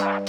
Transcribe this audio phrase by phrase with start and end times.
[0.00, 0.22] Herzlich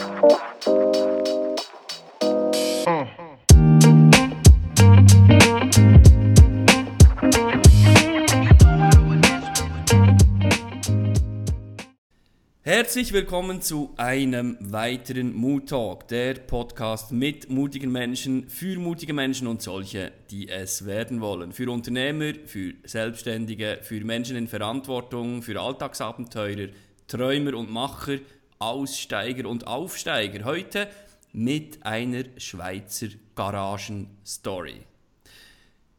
[13.13, 19.61] willkommen zu einem weiteren Mood Talk, der Podcast mit mutigen Menschen, für mutige Menschen und
[19.61, 21.53] solche, die es werden wollen.
[21.53, 26.67] Für Unternehmer, für Selbstständige, für Menschen in Verantwortung, für Alltagsabenteurer,
[27.07, 28.17] Träumer und Macher,
[28.61, 30.45] Aussteiger und Aufsteiger.
[30.45, 30.87] Heute
[31.33, 34.81] mit einer Schweizer Garagen-Story.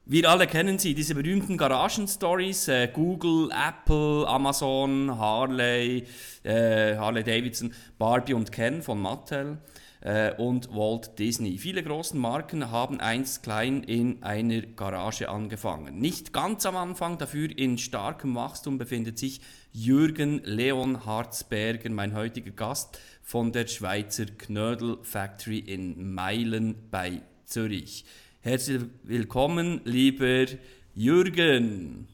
[0.05, 6.07] Wir alle kennen sie, diese berühmten Garagen-Stories, äh, Google, Apple, Amazon, Harley,
[6.43, 9.59] äh, Harley Davidson, Barbie und Ken von Mattel
[10.03, 11.59] äh, und Walt Disney.
[11.59, 15.99] Viele große Marken haben einst klein in einer Garage angefangen.
[15.99, 19.41] Nicht ganz am Anfang, dafür in starkem Wachstum befindet sich
[19.73, 28.05] Jürgen Leon Harzberger, mein heutiger Gast von der Schweizer Knödel Factory in Meilen bei Zürich.
[28.41, 30.47] Herzlich willkommen, lieber
[30.95, 32.09] Jürgen.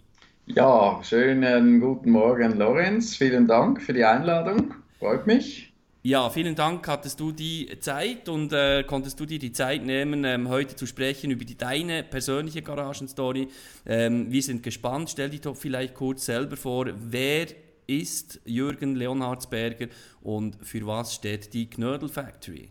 [0.46, 3.16] Ja, schönen guten Morgen, Lorenz.
[3.16, 4.74] Vielen Dank für die Einladung.
[4.98, 5.67] Freut mich.
[6.02, 6.86] Ja, vielen Dank.
[6.86, 10.86] Hattest du die Zeit und äh, konntest du dir die Zeit nehmen, ähm, heute zu
[10.86, 13.48] sprechen über die, deine persönliche Garagenstory?
[13.84, 15.10] Ähm, wir sind gespannt.
[15.10, 16.86] Stell dich doch vielleicht kurz selber vor.
[16.96, 17.48] Wer
[17.88, 19.86] ist Jürgen Leonhardsberger
[20.22, 22.68] und für was steht die Knödel Factory?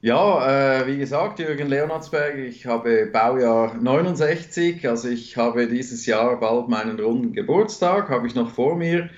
[0.00, 6.40] Ja, äh, wie gesagt, Jürgen Leonardsberg, ich habe Baujahr 69, also ich habe dieses Jahr
[6.40, 9.10] bald meinen runden Geburtstag, habe ich noch vor mir.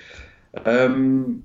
[0.66, 1.44] Ähm,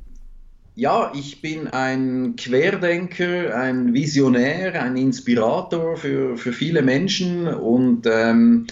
[0.80, 8.68] ja, ich bin ein Querdenker, ein Visionär, ein Inspirator für, für viele Menschen und ähm,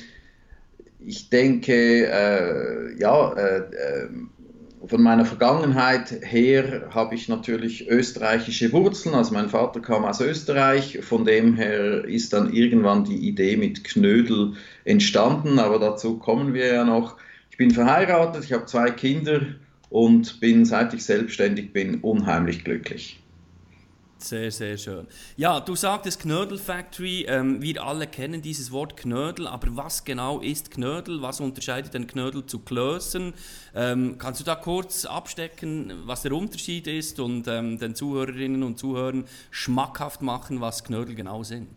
[1.06, 4.10] ich denke, äh, ja, äh, äh
[4.86, 9.16] von meiner Vergangenheit her habe ich natürlich österreichische Wurzeln.
[9.16, 11.00] Also mein Vater kam aus Österreich.
[11.02, 14.54] Von dem her ist dann irgendwann die Idee mit Knödel
[14.86, 15.60] entstanden.
[15.60, 17.18] Aber dazu kommen wir ja noch.
[17.52, 19.42] Ich bin verheiratet, ich habe zwei Kinder
[19.90, 23.20] und bin, seit ich selbstständig bin, unheimlich glücklich.
[24.20, 25.08] Sehr, sehr schön.
[25.36, 27.26] Ja, du sagtest Knödel Factory.
[27.28, 31.22] Ähm, wir alle kennen dieses Wort Knödel, aber was genau ist Knödel?
[31.22, 33.34] Was unterscheidet ein Knödel zu Klößen?
[33.76, 38.80] Ähm, kannst du da kurz abstecken, was der Unterschied ist und ähm, den Zuhörerinnen und
[38.80, 41.70] Zuhörern schmackhaft machen, was Knödel genau sind?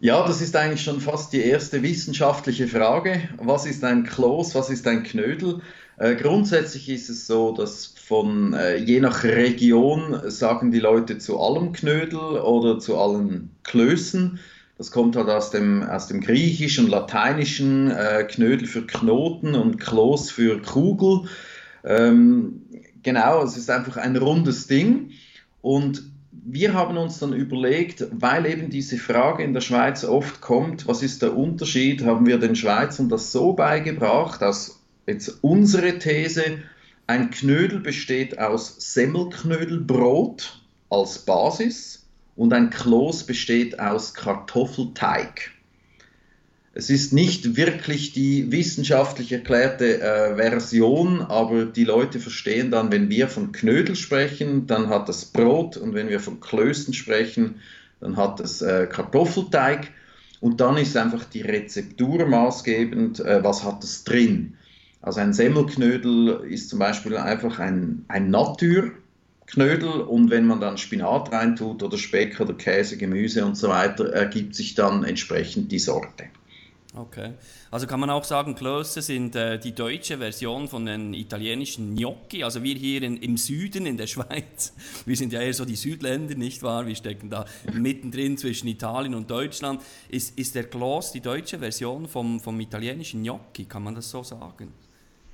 [0.00, 3.26] Ja, das ist eigentlich schon fast die erste wissenschaftliche Frage.
[3.38, 4.54] Was ist ein Kloß?
[4.54, 5.62] Was ist ein Knödel?
[5.98, 11.40] Äh, grundsätzlich ist es so, dass von äh, je nach Region sagen die Leute zu
[11.40, 14.38] allem Knödel oder zu allen Klößen.
[14.78, 20.30] Das kommt halt aus dem, aus dem Griechischen, Lateinischen, äh, Knödel für Knoten und Kloß
[20.30, 21.30] für Kugel.
[21.82, 22.62] Ähm,
[23.02, 25.12] genau, es ist einfach ein rundes Ding.
[25.62, 30.86] Und wir haben uns dann überlegt, weil eben diese Frage in der Schweiz oft kommt,
[30.86, 36.58] was ist der Unterschied, haben wir den Schweizern das so beigebracht, dass jetzt unsere These,
[37.06, 45.52] ein Knödel besteht aus Semmelknödelbrot als Basis und ein Kloß besteht aus Kartoffelteig.
[46.74, 53.08] Es ist nicht wirklich die wissenschaftlich erklärte äh, Version, aber die Leute verstehen dann, wenn
[53.08, 57.62] wir von Knödel sprechen, dann hat es Brot und wenn wir von Klößen sprechen,
[58.00, 59.90] dann hat es äh, Kartoffelteig
[60.40, 64.58] und dann ist einfach die Rezeptur maßgebend, äh, was hat es drin.
[65.06, 71.30] Also ein Semmelknödel ist zum Beispiel einfach ein, ein Naturknödel und wenn man dann Spinat
[71.30, 76.24] reintut oder Speck oder Käse, Gemüse und so weiter, ergibt sich dann entsprechend die Sorte.
[76.92, 77.34] Okay.
[77.70, 82.42] Also kann man auch sagen, Klöße sind äh, die deutsche Version von den italienischen Gnocchi.
[82.42, 84.72] Also wir hier in, im Süden, in der Schweiz,
[85.06, 86.84] wir sind ja eher so die Südländer, nicht wahr?
[86.84, 89.82] Wir stecken da mittendrin zwischen Italien und Deutschland.
[90.08, 93.66] Ist, ist der Kloß die deutsche Version vom, vom italienischen Gnocchi?
[93.66, 94.72] Kann man das so sagen?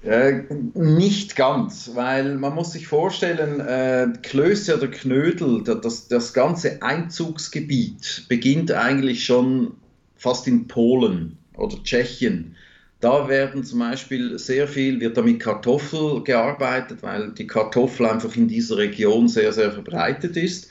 [0.05, 0.43] Äh,
[0.75, 8.25] nicht ganz, weil man muss sich vorstellen, äh, Klöße oder Knödel, das, das ganze Einzugsgebiet
[8.29, 9.75] beginnt eigentlich schon
[10.17, 12.57] fast in Polen oder Tschechien.
[13.01, 18.35] Da werden zum Beispiel sehr viel, wird da mit Kartoffel gearbeitet, weil die Kartoffel einfach
[18.35, 20.69] in dieser Region sehr, sehr verbreitet ist.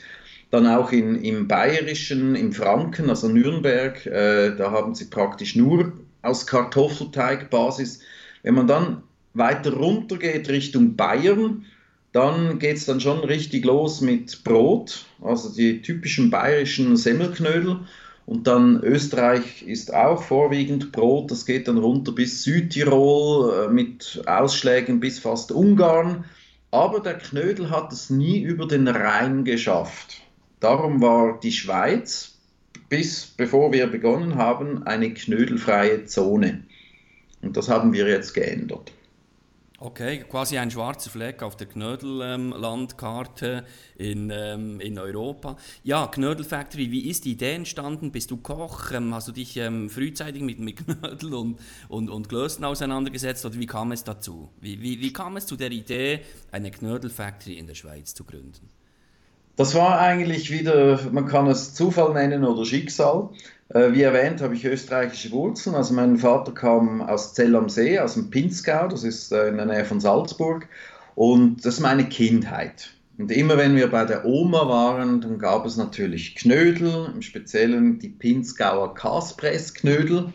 [0.50, 5.92] Dann auch in, im Bayerischen, im Franken, also Nürnberg, äh, da haben sie praktisch nur
[6.20, 8.00] aus Kartoffelteigbasis.
[8.42, 9.02] Wenn man dann
[9.34, 11.64] weiter runter geht Richtung Bayern,
[12.12, 17.80] dann geht es dann schon richtig los mit Brot, also die typischen bayerischen Semmelknödel.
[18.24, 24.22] Und dann Österreich ist auch vorwiegend Brot, das geht dann runter bis Südtirol äh, mit
[24.26, 26.24] Ausschlägen bis fast Ungarn.
[26.70, 30.20] aber der Knödel hat es nie über den Rhein geschafft.
[30.60, 32.32] Darum war die Schweiz
[32.92, 36.64] bis bevor wir begonnen haben eine knödelfreie Zone.
[37.40, 38.92] Und das haben wir jetzt geändert.
[39.84, 43.64] Okay, quasi ein schwarzer Fleck auf der Knödellandkarte
[43.98, 45.56] ähm, in, ähm, in Europa.
[45.82, 48.12] Ja, Knödel Factory, wie ist die Idee entstanden?
[48.12, 48.92] Bist du Koch?
[48.92, 51.58] Ähm, hast du dich ähm, frühzeitig mit, mit Knödel und,
[51.88, 54.50] und, und Klösten auseinandergesetzt oder wie kam es dazu?
[54.60, 56.20] Wie, wie, wie kam es zu der Idee,
[56.52, 58.70] eine Knödel Factory in der Schweiz zu gründen?
[59.62, 63.28] Das war eigentlich wieder, man kann es Zufall nennen oder Schicksal.
[63.68, 65.76] Äh, wie erwähnt, habe ich österreichische Wurzeln.
[65.76, 69.58] Also mein Vater kam aus Zell am See, aus dem Pinzgau, das ist äh, in
[69.58, 70.66] der Nähe von Salzburg.
[71.14, 72.90] Und das ist meine Kindheit.
[73.18, 78.00] Und immer wenn wir bei der Oma waren, dann gab es natürlich Knödel, im Speziellen
[78.00, 80.32] die Pinzgauer Kaspressknödel.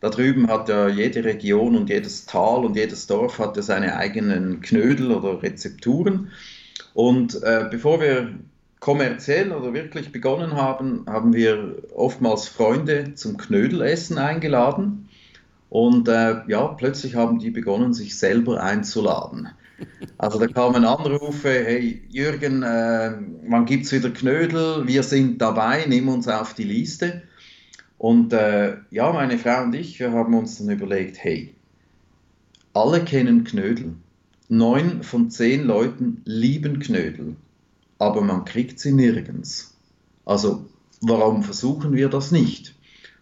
[0.00, 4.60] Da drüben hat ja jede Region und jedes Tal und jedes Dorf hatte seine eigenen
[4.60, 6.30] Knödel oder Rezepturen.
[6.94, 8.34] Und äh, bevor wir
[8.80, 15.08] kommerziell oder wirklich begonnen haben, haben wir oftmals Freunde zum Knödelessen eingeladen.
[15.68, 19.50] Und äh, ja, plötzlich haben die begonnen, sich selber einzuladen.
[20.18, 23.12] Also da kamen Anrufe, hey Jürgen, äh,
[23.46, 24.86] wann gibt es wieder Knödel?
[24.86, 27.22] Wir sind dabei, nimm uns auf die Liste.
[27.98, 31.54] Und äh, ja, meine Frau und ich, wir haben uns dann überlegt, hey,
[32.72, 33.94] alle kennen Knödel.
[34.48, 37.36] Neun von zehn Leuten lieben Knödel
[38.00, 39.74] aber man kriegt sie nirgends.
[40.24, 40.64] Also
[41.00, 42.74] warum versuchen wir das nicht?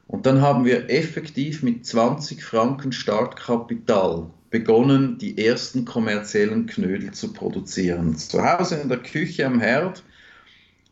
[0.06, 7.32] Und dann haben wir effektiv mit 20 Franken Startkapital begonnen, die ersten kommerziellen Knödel zu
[7.32, 8.16] produzieren.
[8.16, 10.04] Zu Hause in der Küche am Herd.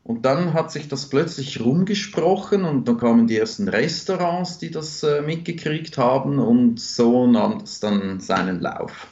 [0.04, 5.02] Und dann hat sich das plötzlich rumgesprochen und dann kamen die ersten Restaurants, die das
[5.02, 9.08] äh, mitgekriegt haben und so nahm es dann seinen Lauf.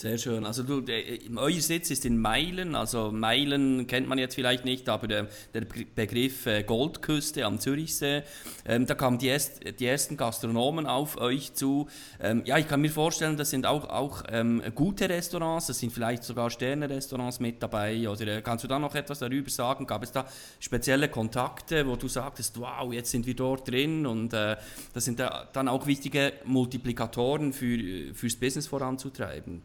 [0.00, 0.46] Sehr schön.
[0.46, 1.02] Also du, der,
[1.36, 2.74] euer Sitz ist in Meilen.
[2.74, 8.22] Also Meilen kennt man jetzt vielleicht nicht, aber der, der Begriff äh, Goldküste am Zürichsee,
[8.64, 11.86] ähm, da kamen die, erst, die, ersten Gastronomen auf euch zu.
[12.18, 15.92] Ähm, ja, ich kann mir vorstellen, das sind auch, auch ähm, gute Restaurants, das sind
[15.92, 18.08] vielleicht sogar Sterne-Restaurants mit dabei.
[18.08, 19.86] Oder äh, kannst du da noch etwas darüber sagen?
[19.86, 20.24] Gab es da
[20.60, 24.56] spezielle Kontakte, wo du sagtest, wow, jetzt sind wir dort drin und äh,
[24.94, 29.60] das sind da dann auch wichtige Multiplikatoren für, fürs Business voranzutreiben?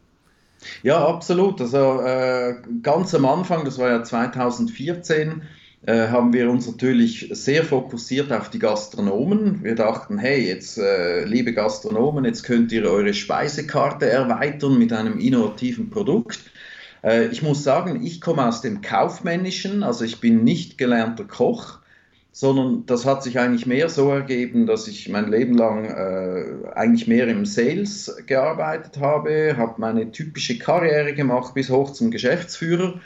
[0.82, 1.60] Ja, absolut.
[1.60, 5.42] Also äh, ganz am Anfang, das war ja 2014,
[5.86, 9.62] äh, haben wir uns natürlich sehr fokussiert auf die Gastronomen.
[9.62, 15.18] Wir dachten, hey, jetzt äh, liebe Gastronomen, jetzt könnt ihr eure Speisekarte erweitern mit einem
[15.18, 16.40] innovativen Produkt.
[17.04, 21.78] Äh, ich muss sagen, ich komme aus dem Kaufmännischen, also ich bin nicht gelernter Koch
[22.38, 27.08] sondern das hat sich eigentlich mehr so ergeben, dass ich mein Leben lang äh, eigentlich
[27.08, 33.00] mehr im Sales gearbeitet habe, habe meine typische Karriere gemacht bis hoch zum Geschäftsführer.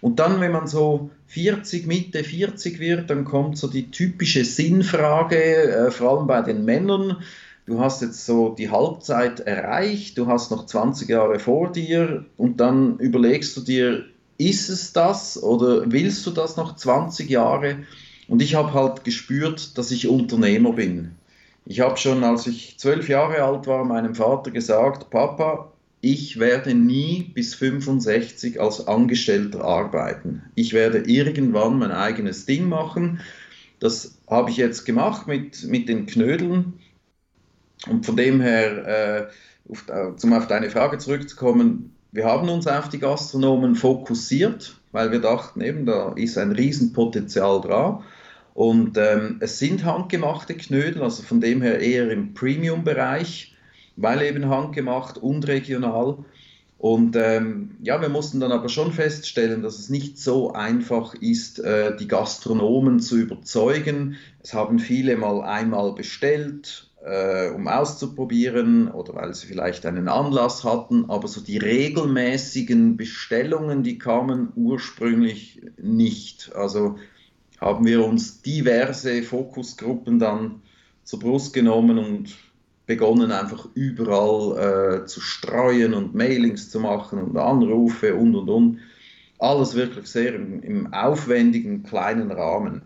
[0.00, 5.42] Und dann, wenn man so 40, Mitte 40 wird, dann kommt so die typische Sinnfrage,
[5.42, 7.16] äh, vor allem bei den Männern.
[7.66, 12.60] Du hast jetzt so die Halbzeit erreicht, du hast noch 20 Jahre vor dir und
[12.60, 14.04] dann überlegst du dir,
[14.38, 17.78] ist es das oder willst du das noch 20 Jahre?
[18.28, 21.12] Und ich habe halt gespürt, dass ich Unternehmer bin.
[21.64, 26.74] Ich habe schon, als ich zwölf Jahre alt war, meinem Vater gesagt, Papa, ich werde
[26.74, 30.42] nie bis 65 als Angestellter arbeiten.
[30.54, 33.20] Ich werde irgendwann mein eigenes Ding machen.
[33.80, 36.74] Das habe ich jetzt gemacht mit, mit den Knödeln.
[37.88, 39.28] Und von dem her,
[39.68, 39.84] äh, auf,
[40.22, 45.60] um auf deine Frage zurückzukommen, wir haben uns auf die Gastronomen fokussiert, weil wir dachten,
[45.60, 48.02] eben, da ist ein Riesenpotenzial dran.
[48.54, 53.54] Und ähm, es sind handgemachte Knödel, also von dem her eher im Premium-Bereich,
[53.96, 56.18] weil eben handgemacht und regional.
[56.78, 61.58] Und ähm, ja, wir mussten dann aber schon feststellen, dass es nicht so einfach ist,
[61.58, 64.16] äh, die Gastronomen zu überzeugen.
[64.42, 70.62] Es haben viele mal einmal bestellt, äh, um auszuprobieren oder weil sie vielleicht einen Anlass
[70.62, 76.54] hatten, aber so die regelmäßigen Bestellungen, die kamen ursprünglich nicht.
[76.54, 76.96] Also
[77.60, 80.62] haben wir uns diverse Fokusgruppen dann
[81.04, 82.36] zur Brust genommen und
[82.86, 88.78] begonnen einfach überall äh, zu streuen und Mailings zu machen und Anrufe und und und.
[89.38, 92.82] Alles wirklich sehr im, im aufwendigen kleinen Rahmen.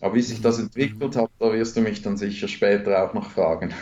[0.00, 3.30] Aber wie sich das entwickelt hat, da wirst du mich dann sicher später auch noch
[3.30, 3.72] fragen.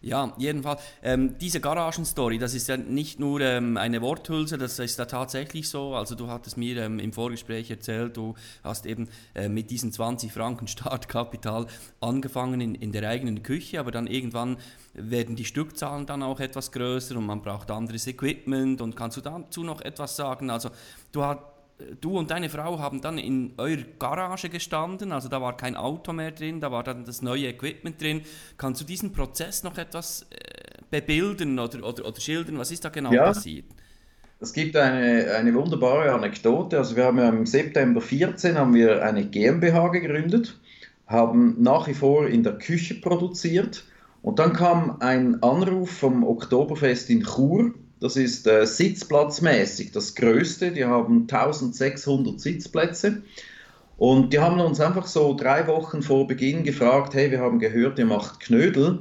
[0.00, 0.80] Ja, jedenfalls.
[1.02, 5.68] Ähm, diese Garagenstory, das ist ja nicht nur ähm, eine Worthülse, das ist ja tatsächlich
[5.68, 5.96] so.
[5.96, 10.32] Also du hattest mir ähm, im Vorgespräch erzählt, du hast eben äh, mit diesen 20
[10.32, 11.66] Franken Startkapital
[12.00, 14.58] angefangen in, in der eigenen Küche, aber dann irgendwann
[14.94, 18.80] werden die Stückzahlen dann auch etwas größer und man braucht anderes Equipment.
[18.80, 20.50] Und kannst du dazu noch etwas sagen?
[20.50, 20.70] Also
[21.10, 21.40] du hast
[22.00, 26.12] du und deine Frau haben dann in eurer Garage gestanden, also da war kein Auto
[26.12, 28.22] mehr drin, da war dann das neue Equipment drin.
[28.56, 30.36] Kannst du diesen Prozess noch etwas äh,
[30.90, 32.58] bebildern oder, oder, oder schildern?
[32.58, 33.24] Was ist da genau ja.
[33.26, 33.66] passiert?
[34.40, 36.78] Es gibt eine, eine wunderbare Anekdote.
[36.78, 40.58] Also wir haben ja im September 14 haben wir eine GmbH gegründet,
[41.06, 43.84] haben nach wie vor in der Küche produziert
[44.22, 50.72] und dann kam ein Anruf vom Oktoberfest in Chur das ist äh, sitzplatzmäßig das größte.
[50.72, 53.22] Die haben 1600 Sitzplätze.
[53.96, 57.98] Und die haben uns einfach so drei Wochen vor Beginn gefragt: Hey, wir haben gehört,
[57.98, 59.00] ihr macht Knödel.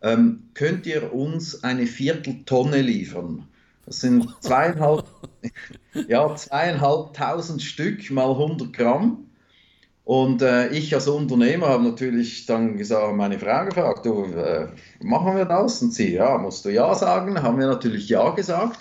[0.00, 3.46] Ähm, könnt ihr uns eine Vierteltonne liefern?
[3.84, 5.04] Das sind zweieinhalb,
[6.08, 9.27] ja, zweieinhalbtausend Stück mal 100 Gramm.
[10.08, 14.68] Und äh, ich als Unternehmer habe natürlich dann gesagt, meine Frau gefragt, du, äh,
[15.02, 15.82] machen wir das?
[15.82, 18.80] Und sie, ja, musst du ja sagen, haben wir natürlich ja gesagt.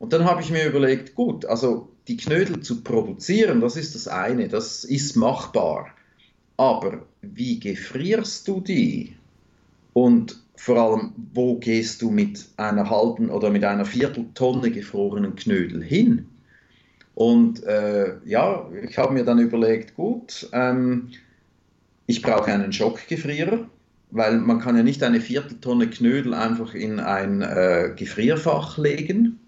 [0.00, 4.08] Und dann habe ich mir überlegt, gut, also die Knödel zu produzieren, das ist das
[4.08, 5.90] eine, das ist machbar.
[6.56, 9.14] Aber wie gefrierst du die?
[9.92, 15.84] Und vor allem, wo gehst du mit einer halben oder mit einer Vierteltonne gefrorenen Knödel
[15.84, 16.26] hin?
[17.18, 21.08] Und äh, ja, ich habe mir dann überlegt, gut, ähm,
[22.06, 23.66] ich brauche einen Schockgefrierer,
[24.12, 29.40] weil man kann ja nicht eine Vierteltonne Knödel einfach in ein äh, Gefrierfach legen.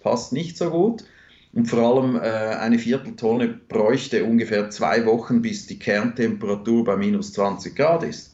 [0.00, 1.04] Passt nicht so gut.
[1.52, 7.34] Und vor allem äh, eine Vierteltonne bräuchte ungefähr zwei Wochen, bis die Kerntemperatur bei minus
[7.34, 8.33] 20 Grad ist.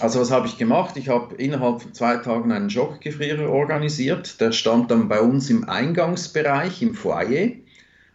[0.00, 0.96] Also was habe ich gemacht?
[0.96, 4.40] Ich habe innerhalb von zwei Tagen einen Schockgefrierer organisiert.
[4.40, 7.50] Der stand dann bei uns im Eingangsbereich, im Foyer,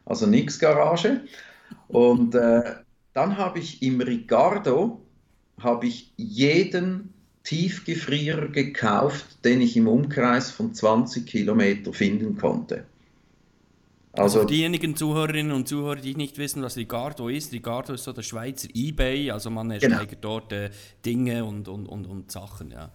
[0.06, 1.22] also nix Garage.
[1.90, 2.76] Und äh,
[3.14, 5.02] dann habe ich im Ricardo
[5.60, 7.14] habe ich jeden
[7.44, 12.86] Tiefgefrierer gekauft, den ich im Umkreis von 20 Kilometer finden konnte.
[14.16, 18.14] Also, also diejenigen Zuhörerinnen und Zuhörer, die nicht wissen, was Ricardo ist, Ricardo ist so
[18.14, 20.40] der Schweizer Ebay, also man ersteigert genau.
[20.40, 20.70] dort äh,
[21.04, 22.92] Dinge und, und, und, und Sachen, ja.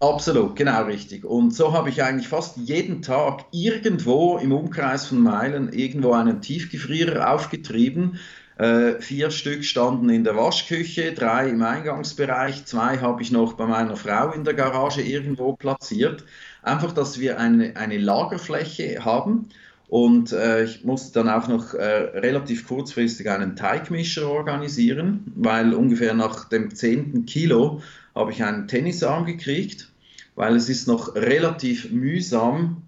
[0.00, 1.24] Absolut, genau richtig.
[1.24, 6.40] Und so habe ich eigentlich fast jeden Tag irgendwo im Umkreis von Meilen irgendwo einen
[6.40, 8.20] Tiefgefrierer aufgetrieben.
[8.58, 13.66] Äh, vier Stück standen in der Waschküche, drei im Eingangsbereich, zwei habe ich noch bei
[13.66, 16.24] meiner Frau in der Garage irgendwo platziert.
[16.62, 19.48] Einfach, dass wir eine, eine Lagerfläche haben
[19.88, 26.12] und äh, ich musste dann auch noch äh, relativ kurzfristig einen Teigmischer organisieren, weil ungefähr
[26.12, 27.80] nach dem zehnten Kilo
[28.14, 29.90] habe ich einen Tennisarm gekriegt,
[30.34, 32.82] weil es ist noch relativ mühsam,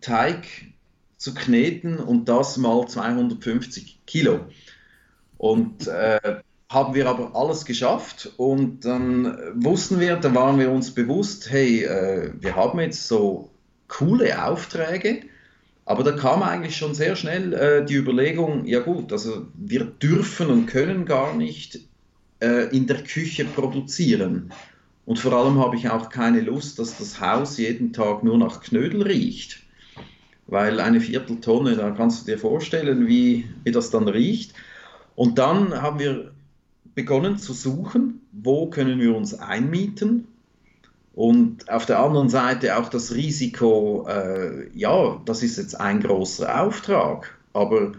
[0.00, 0.46] Teig
[1.16, 4.40] zu kneten und das mal 250 Kilo.
[5.36, 6.20] Und äh,
[6.68, 11.84] haben wir aber alles geschafft und dann wussten wir, dann waren wir uns bewusst, hey,
[11.84, 13.50] äh, wir haben jetzt so
[13.88, 15.22] coole Aufträge,
[15.86, 20.48] aber da kam eigentlich schon sehr schnell äh, die Überlegung, ja gut, also wir dürfen
[20.48, 21.80] und können gar nicht
[22.40, 24.50] äh, in der Küche produzieren.
[25.04, 28.62] Und vor allem habe ich auch keine Lust, dass das Haus jeden Tag nur nach
[28.62, 29.60] Knödel riecht.
[30.46, 34.54] Weil eine Vierteltonne, da kannst du dir vorstellen, wie, wie das dann riecht.
[35.14, 36.32] Und dann haben wir
[36.94, 40.28] begonnen zu suchen, wo können wir uns einmieten,
[41.14, 46.60] und auf der anderen Seite auch das Risiko, äh, ja, das ist jetzt ein großer
[46.62, 47.92] Auftrag, aber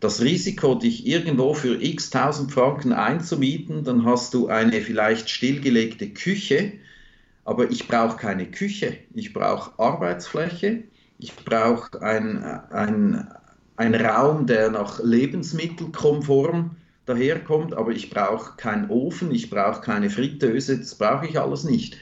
[0.00, 6.08] das Risiko, dich irgendwo für x tausend Franken einzumieten, dann hast du eine vielleicht stillgelegte
[6.08, 6.72] Küche,
[7.44, 10.82] aber ich brauche keine Küche, ich brauche Arbeitsfläche,
[11.18, 13.28] ich brauche ein, ein,
[13.76, 16.72] ein Raum, der nach lebensmittelkonform
[17.06, 21.96] daherkommt, aber ich brauche keinen Ofen, ich brauche keine Fritteuse, das brauche ich alles nicht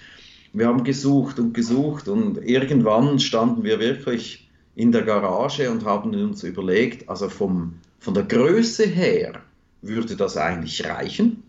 [0.54, 6.14] wir haben gesucht und gesucht und irgendwann standen wir wirklich in der Garage und haben
[6.14, 9.42] uns überlegt, also vom, von der Größe her
[9.82, 11.42] würde das eigentlich reichen.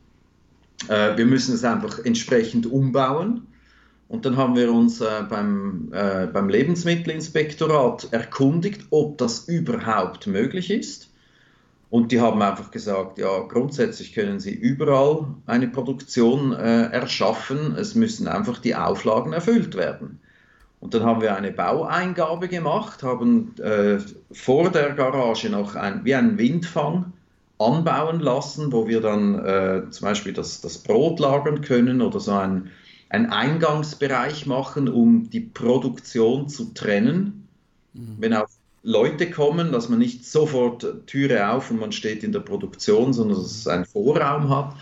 [0.88, 3.48] Äh, wir müssen es einfach entsprechend umbauen.
[4.08, 10.70] Und dann haben wir uns äh, beim, äh, beim Lebensmittelinspektorat erkundigt, ob das überhaupt möglich
[10.70, 11.10] ist.
[11.90, 17.96] Und die haben einfach gesagt, ja, grundsätzlich können sie überall eine Produktion äh, erschaffen, es
[17.96, 20.20] müssen einfach die Auflagen erfüllt werden.
[20.80, 24.00] Und dann haben wir eine Baueingabe gemacht, haben äh,
[24.32, 27.14] vor der Garage noch ein, wie einen Windfang
[27.58, 32.34] anbauen lassen, wo wir dann äh, zum Beispiel das, das Brot lagern können oder so
[32.34, 32.72] ein,
[33.10, 37.48] einen Eingangsbereich machen, um die Produktion zu trennen.
[37.94, 38.16] Mhm.
[38.20, 38.48] Wenn auch
[38.86, 43.40] Leute kommen, dass man nicht sofort Türe auf und man steht in der Produktion, sondern
[43.40, 44.76] dass es einen Vorraum hat.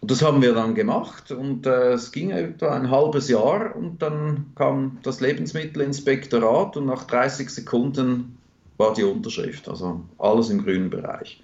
[0.00, 4.00] Und das haben wir dann gemacht und äh, es ging etwa ein halbes Jahr und
[4.02, 8.38] dann kam das Lebensmittelinspektorat und nach 30 Sekunden
[8.78, 11.42] war die Unterschrift, also alles im grünen Bereich.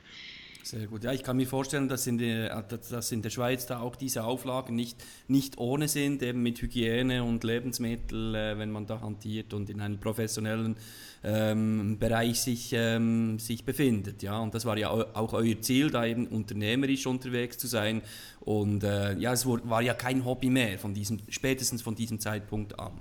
[0.62, 1.04] Sehr gut.
[1.04, 4.24] Ja, ich kann mir vorstellen, dass in, der, dass in der Schweiz da auch diese
[4.24, 9.54] Auflagen nicht, nicht ohne sind, eben mit Hygiene und Lebensmittel, äh, wenn man da hantiert
[9.54, 10.76] und in einem professionellen
[11.24, 14.22] ähm, Bereich sich, ähm, sich befindet.
[14.22, 14.38] Ja?
[14.38, 18.02] Und das war ja auch euer Ziel, da eben unternehmerisch unterwegs zu sein.
[18.40, 22.78] Und äh, ja, es war ja kein Hobby mehr, von diesem, spätestens von diesem Zeitpunkt
[22.78, 22.92] an.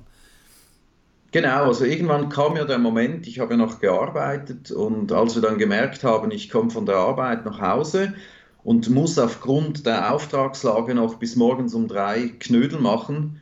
[1.32, 5.60] Genau, also irgendwann kam ja der Moment, ich habe noch gearbeitet und als wir dann
[5.60, 8.16] gemerkt haben, ich komme von der Arbeit nach Hause
[8.64, 13.42] und muss aufgrund der Auftragslage noch bis morgens um drei Knödel machen,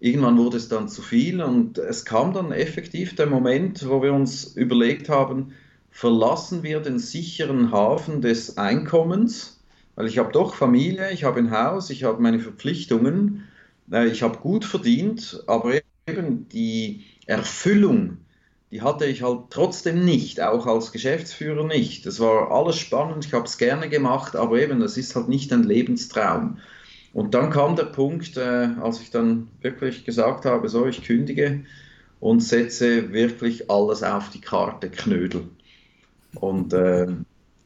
[0.00, 4.14] irgendwann wurde es dann zu viel und es kam dann effektiv der Moment, wo wir
[4.14, 5.52] uns überlegt haben,
[5.90, 9.60] verlassen wir den sicheren Hafen des Einkommens,
[9.94, 13.44] weil ich habe doch Familie, ich habe ein Haus, ich habe meine Verpflichtungen,
[13.92, 15.74] äh, ich habe gut verdient, aber
[16.06, 18.18] eben die Erfüllung,
[18.70, 22.06] die hatte ich halt trotzdem nicht, auch als Geschäftsführer nicht.
[22.06, 25.52] Das war alles spannend, ich habe es gerne gemacht, aber eben, das ist halt nicht
[25.52, 26.58] ein Lebenstraum.
[27.12, 31.64] Und dann kam der Punkt, äh, als ich dann wirklich gesagt habe, so, ich kündige
[32.20, 35.48] und setze wirklich alles auf die Karte Knödel.
[36.34, 37.06] Und äh,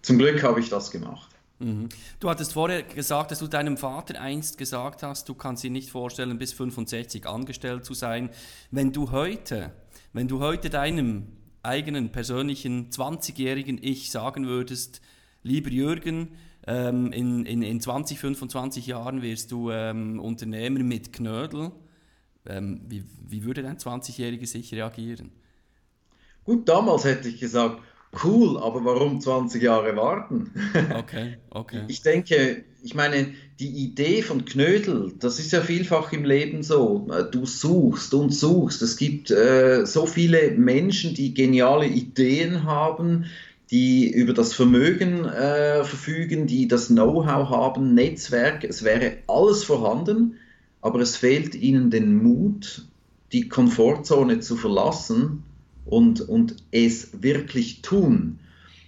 [0.03, 1.30] zum Glück habe ich das gemacht.
[1.61, 1.91] Mhm.
[2.19, 5.91] Du hattest vorher gesagt, dass du deinem Vater einst gesagt hast, du kannst dir nicht
[5.91, 8.31] vorstellen, bis 65 angestellt zu sein.
[8.71, 9.71] Wenn du heute,
[10.13, 11.29] wenn du heute deinem
[11.63, 15.03] eigenen persönlichen 20-jährigen Ich sagen würdest,
[15.43, 16.31] lieber Jürgen,
[16.67, 21.73] ähm, in, in, in 20, 25 Jahren wirst du ähm, Unternehmer mit Knödel,
[22.47, 25.31] ähm, wie, wie würde dein 20-jähriger sich reagieren?
[26.45, 27.83] Gut, damals hätte ich gesagt,
[28.25, 30.51] cool, aber warum 20 Jahre warten?
[30.95, 31.85] Okay, okay.
[31.89, 37.09] Ich denke, ich meine, die Idee von Knödel, das ist ja vielfach im Leben so.
[37.31, 38.83] Du suchst und suchst.
[38.83, 43.27] Es gibt äh, so viele Menschen, die geniale Ideen haben,
[43.71, 48.65] die über das Vermögen äh, verfügen, die das Know-how haben, Netzwerk.
[48.65, 50.37] Es wäre alles vorhanden,
[50.81, 52.87] aber es fehlt ihnen den Mut,
[53.33, 55.45] die Komfortzone zu verlassen
[55.85, 58.39] und, und es wirklich tun.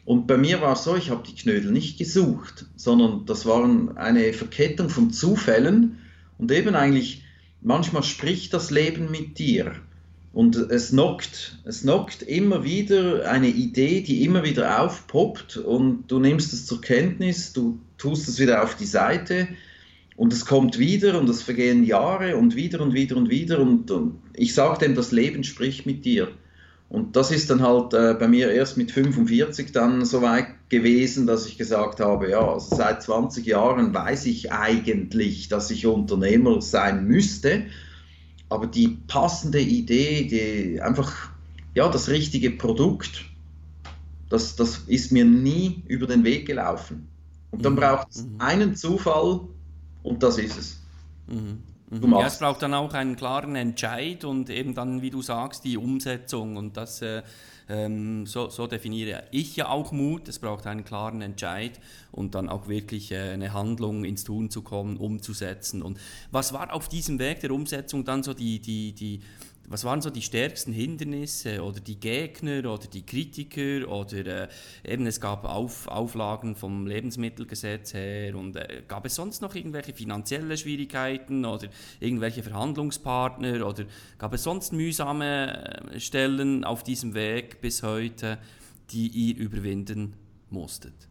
[0.05, 3.97] Und bei mir war es so, ich habe die Knödel nicht gesucht, sondern das waren
[3.97, 5.99] eine Verkettung von Zufällen
[6.39, 7.23] und eben eigentlich,
[7.61, 9.75] manchmal spricht das Leben mit dir.
[10.33, 16.19] Und es knockt, es knockt immer wieder eine Idee, die immer wieder aufpoppt und du
[16.19, 19.47] nimmst es zur Kenntnis, du tust es wieder auf die Seite
[20.17, 23.91] und es kommt wieder und es vergehen Jahre und wieder und wieder und wieder und,
[23.91, 26.29] und ich sage dem, das Leben spricht mit dir.
[26.93, 31.27] Und das ist dann halt äh, bei mir erst mit 45 dann so weit gewesen,
[31.27, 36.61] dass ich gesagt habe, ja, also seit 20 Jahren weiß ich eigentlich, dass ich Unternehmer
[36.61, 37.65] sein müsste,
[38.51, 41.31] aber die passende Idee, die einfach,
[41.75, 43.25] ja, das richtige Produkt,
[44.29, 47.09] das, das ist mir nie über den Weg gelaufen.
[47.53, 47.79] Und dann mhm.
[47.79, 48.35] braucht es mhm.
[48.39, 49.41] einen Zufall
[50.03, 50.81] und das ist es.
[51.27, 51.61] Mhm.
[51.93, 52.13] Mhm.
[52.13, 55.77] Ja, es braucht dann auch einen klaren Entscheid und eben dann, wie du sagst, die
[55.77, 56.57] Umsetzung.
[56.57, 57.23] Und das, äh,
[57.69, 60.27] ähm, so, so, definiere ich ja auch Mut.
[60.27, 61.79] Es braucht einen klaren Entscheid
[62.11, 65.83] und dann auch wirklich äh, eine Handlung ins Tun zu kommen, umzusetzen.
[65.83, 65.99] Und
[66.31, 69.21] was war auf diesem Weg der Umsetzung dann so die, die, die
[69.69, 74.49] was waren so die stärksten Hindernisse oder die Gegner oder die Kritiker oder äh,
[74.85, 79.95] eben es gab Auf, Auflagen vom Lebensmittelgesetz her und äh, gab es sonst noch irgendwelche
[79.95, 81.69] finanzielle Schwierigkeiten oder
[82.01, 83.85] irgendwelche Verhandlungspartner oder
[84.19, 88.39] gab es sonst mühsame äh, Stellen auf diesem Weg bis heute,
[88.91, 90.15] die ihr überwinden
[90.51, 91.09] musstet?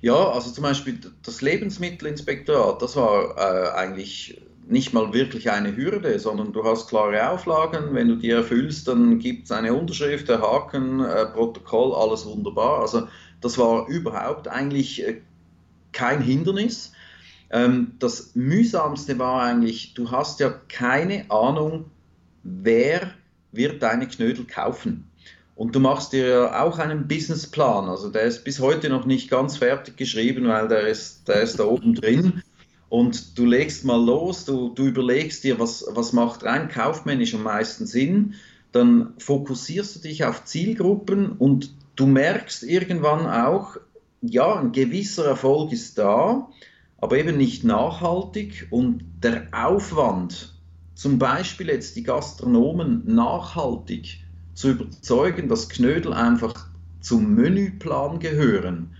[0.00, 4.40] Ja, also zum Beispiel das Lebensmittelinspektorat, das war äh, eigentlich
[4.70, 7.94] nicht mal wirklich eine Hürde, sondern du hast klare Auflagen.
[7.94, 12.80] Wenn du die erfüllst, dann gibt es eine Unterschrift, der Haken, äh, Protokoll, alles wunderbar.
[12.80, 13.08] Also
[13.40, 15.20] das war überhaupt eigentlich äh,
[15.92, 16.92] kein Hindernis.
[17.50, 21.86] Ähm, das mühsamste war eigentlich, du hast ja keine Ahnung,
[22.42, 23.12] wer
[23.52, 25.08] wird deine Knödel kaufen.
[25.54, 27.88] Und du machst dir ja auch einen Businessplan.
[27.88, 31.58] Also der ist bis heute noch nicht ganz fertig geschrieben, weil der ist, der ist
[31.58, 32.42] da oben drin
[32.88, 37.42] und du legst mal los, du, du überlegst dir, was, was macht rein kaufmännisch am
[37.42, 38.34] meisten Sinn,
[38.72, 43.76] dann fokussierst du dich auf Zielgruppen und du merkst irgendwann auch,
[44.20, 46.48] ja, ein gewisser Erfolg ist da,
[46.98, 50.54] aber eben nicht nachhaltig und der Aufwand,
[50.94, 54.24] zum Beispiel jetzt die Gastronomen nachhaltig
[54.54, 56.68] zu überzeugen, dass Knödel einfach
[57.00, 58.96] zum Menüplan gehören,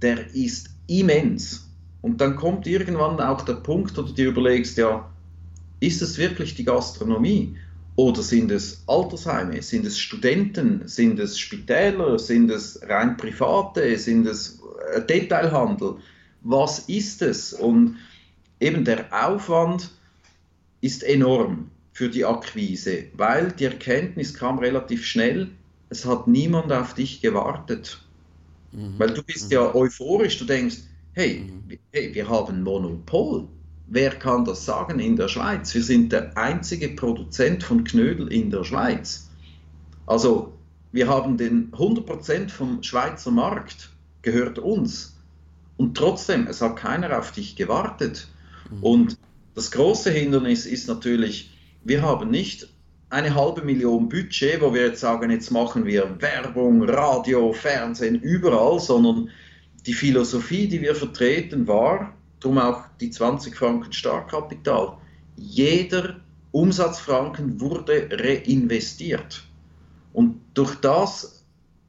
[0.00, 1.63] der ist immens.
[2.04, 5.08] Und dann kommt irgendwann auch der Punkt, wo du dir überlegst, ja,
[5.80, 7.56] ist es wirklich die Gastronomie?
[7.96, 9.62] Oder sind es Altersheime?
[9.62, 10.86] Sind es Studenten?
[10.86, 12.18] Sind es Spitäler?
[12.18, 13.96] Sind es rein Private?
[13.96, 14.60] Sind es
[14.94, 15.94] äh, Detailhandel?
[16.42, 17.54] Was ist es?
[17.54, 17.96] Und
[18.60, 19.90] eben der Aufwand
[20.82, 25.48] ist enorm für die Akquise, weil die Erkenntnis kam relativ schnell,
[25.88, 27.98] es hat niemand auf dich gewartet.
[28.72, 28.92] Mhm.
[28.98, 29.52] Weil du bist mhm.
[29.54, 30.80] ja euphorisch, du denkst,
[31.14, 31.78] hey, mhm.
[31.92, 33.48] hey, wir haben Monopol.
[33.86, 35.74] Wer kann das sagen in der Schweiz?
[35.74, 39.30] Wir sind der einzige Produzent von Knödel in der Schweiz.
[40.06, 40.52] Also
[40.92, 43.90] wir haben den 100% vom Schweizer Markt
[44.22, 45.16] gehört uns.
[45.76, 48.28] Und trotzdem, es hat keiner auf dich gewartet.
[48.70, 48.82] Mhm.
[48.82, 49.18] Und
[49.54, 51.50] das große Hindernis ist natürlich,
[51.84, 52.68] wir haben nicht
[53.10, 58.80] eine halbe Million Budget, wo wir jetzt sagen, jetzt machen wir Werbung, Radio, Fernsehen, überall,
[58.80, 59.30] sondern
[59.86, 64.96] die Philosophie, die wir vertreten, war, darum auch die 20 Franken Startkapital.
[65.36, 66.16] Jeder
[66.52, 69.44] Umsatzfranken wurde reinvestiert.
[70.12, 71.44] Und durch das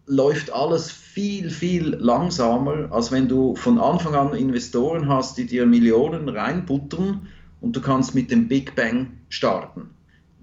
[0.07, 5.65] läuft alles viel, viel langsamer, als wenn du von Anfang an Investoren hast, die dir
[5.65, 7.27] Millionen reinbuttern
[7.61, 9.89] und du kannst mit dem Big Bang starten.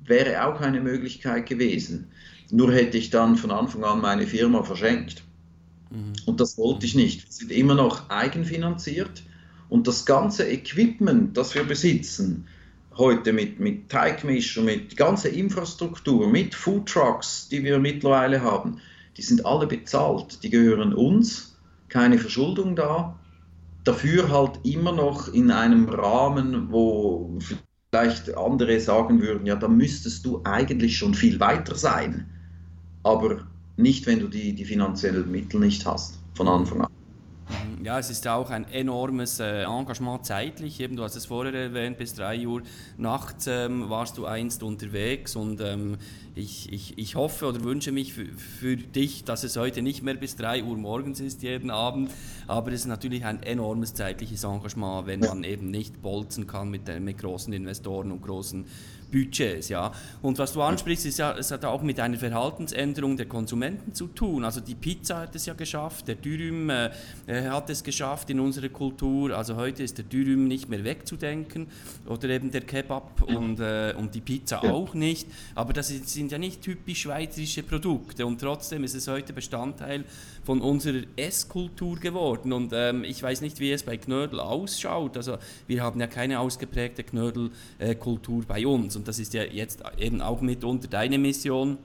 [0.04, 2.08] Wäre auch eine Möglichkeit gewesen.
[2.50, 5.22] Nur hätte ich dann von Anfang an meine Firma verschenkt.
[5.92, 6.12] Mhm.
[6.26, 7.24] Und das wollte ich nicht.
[7.24, 9.22] Wir sind immer noch eigenfinanziert
[9.68, 12.46] und das ganze Equipment, das wir besitzen,
[12.96, 18.78] heute mit, mit Teigmischer, mit ganzer Infrastruktur, mit Food Trucks, die wir mittlerweile haben,
[19.16, 23.18] die sind alle bezahlt, die gehören uns, keine Verschuldung da.
[23.84, 27.38] Dafür halt immer noch in einem Rahmen, wo
[27.90, 32.26] vielleicht andere sagen würden, ja, da müsstest du eigentlich schon viel weiter sein.
[33.02, 36.88] Aber nicht, wenn du die, die finanziellen Mittel nicht hast von Anfang an.
[37.82, 40.78] Ja, es ist auch ein enormes äh, Engagement zeitlich.
[40.78, 42.62] Eben, du hast es vorher erwähnt, bis 3 Uhr
[42.96, 45.96] nachts ähm, warst du einst unterwegs und ähm,
[46.36, 50.14] ich, ich, ich hoffe oder wünsche mich für, für, dich, dass es heute nicht mehr
[50.14, 52.12] bis 3 Uhr morgens ist, jeden Abend.
[52.46, 56.82] Aber es ist natürlich ein enormes zeitliches Engagement, wenn man eben nicht bolzen kann mit,
[57.00, 58.64] mit großen Investoren und großen
[59.12, 59.68] Budgets.
[59.68, 59.92] Ja?
[60.22, 64.08] Und was du ansprichst, ist ja, es hat auch mit einer Verhaltensänderung der Konsumenten zu
[64.08, 64.44] tun.
[64.44, 66.90] Also die Pizza hat es ja geschafft, der Dürüm äh,
[67.28, 69.36] hat es geschafft in unserer Kultur.
[69.36, 71.66] Also heute ist der Dürüm nicht mehr wegzudenken
[72.06, 75.28] oder eben der Kebab und, äh, und die Pizza auch nicht.
[75.54, 80.04] Aber das sind ja nicht typisch schweizerische Produkte und trotzdem ist es heute Bestandteil
[80.44, 82.52] von unserer Esskultur geworden.
[82.52, 85.16] Und ähm, ich weiß nicht, wie es bei Knödel ausschaut.
[85.16, 88.96] Also wir haben ja keine ausgeprägte Knödelkultur bei uns.
[88.96, 91.78] Und das ist ja jetzt eben auch mitunter deine Mission.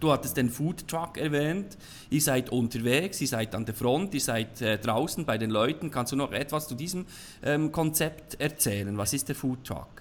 [0.00, 1.76] Du hattest den Food Truck erwähnt.
[2.08, 5.90] Ihr seid unterwegs, ihr seid an der Front, ihr seid äh, draußen bei den Leuten.
[5.90, 7.04] Kannst du noch etwas zu diesem
[7.42, 8.96] ähm, Konzept erzählen?
[8.96, 10.00] Was ist der Food Truck?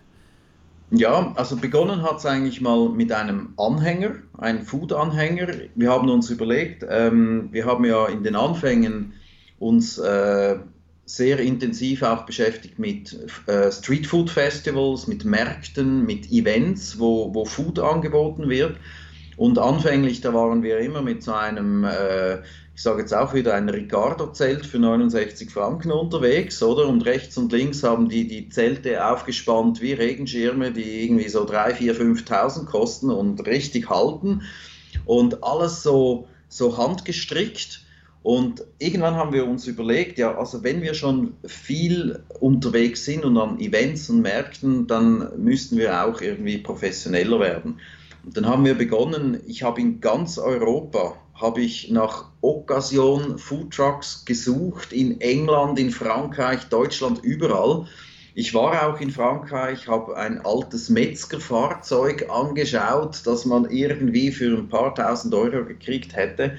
[0.91, 5.47] Ja, also begonnen hat es eigentlich mal mit einem Anhänger, einem Food-Anhänger.
[5.75, 9.13] Wir haben uns überlegt, ähm, wir haben ja in den Anfängen
[9.59, 10.57] uns äh,
[11.09, 13.17] sehr intensiv auch beschäftigt mit
[13.47, 18.77] äh, Street Food Festivals, mit Märkten, mit Events, wo, wo Food angeboten wird.
[19.37, 22.39] Und anfänglich, da waren wir immer mit so einem äh,
[22.79, 26.87] ich sage jetzt auch wieder, ein Ricardo-Zelt für 69 Franken unterwegs, oder?
[26.87, 31.75] Und rechts und links haben die die Zelte aufgespannt wie Regenschirme, die irgendwie so 3,
[31.75, 34.43] 4, 5.000 kosten und richtig halten.
[35.03, 37.81] Und alles so, so handgestrickt.
[38.21, 43.37] Und irgendwann haben wir uns überlegt, ja, also wenn wir schon viel unterwegs sind und
[43.37, 47.79] an Events und Märkten, dann müssten wir auch irgendwie professioneller werden.
[48.25, 53.73] Und dann haben wir begonnen, ich habe in ganz Europa habe ich nach Occasion Food
[53.73, 57.87] Trucks gesucht, in England, in Frankreich, Deutschland, überall.
[58.35, 64.67] Ich war auch in Frankreich, habe ein altes Metzgerfahrzeug angeschaut, das man irgendwie für ein
[64.67, 66.57] paar tausend Euro gekriegt hätte.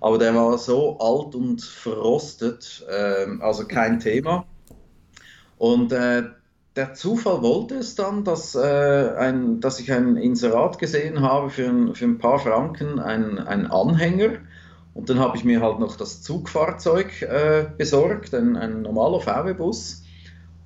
[0.00, 4.46] Aber der war so alt und verrostet, äh, also kein Thema.
[5.58, 6.24] Und äh,
[6.76, 11.66] der Zufall wollte es dann, dass, äh, ein, dass ich ein Inserat gesehen habe für
[11.66, 14.40] ein, für ein paar Franken, ein, Anhänger.
[14.92, 20.02] Und dann habe ich mir halt noch das Zugfahrzeug äh, besorgt, ein, ein normaler VW-Bus.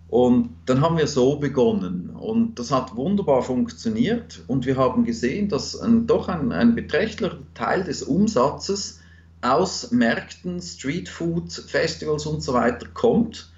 [0.08, 2.10] Und dann haben wir so begonnen.
[2.10, 4.42] Und das hat wunderbar funktioniert.
[4.48, 8.99] Und wir haben gesehen, dass ein, doch ein, ein beträchtlicher Teil des Umsatzes
[9.42, 13.50] aus Märkten, Streetfood, Festivals und so weiter kommt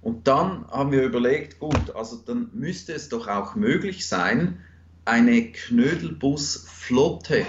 [0.00, 4.58] Und dann haben wir überlegt, gut, also dann müsste es doch auch möglich sein,
[5.04, 7.46] eine Knödelbusflotte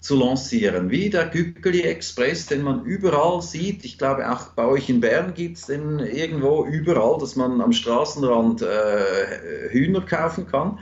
[0.00, 3.84] zu lancieren, wie der Gückeli Express, den man überall sieht.
[3.84, 7.72] Ich glaube, auch bei euch in Bern gibt es den irgendwo überall, dass man am
[7.72, 10.78] Straßenrand äh, Hühner kaufen kann,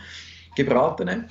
[0.54, 1.28] gebratene.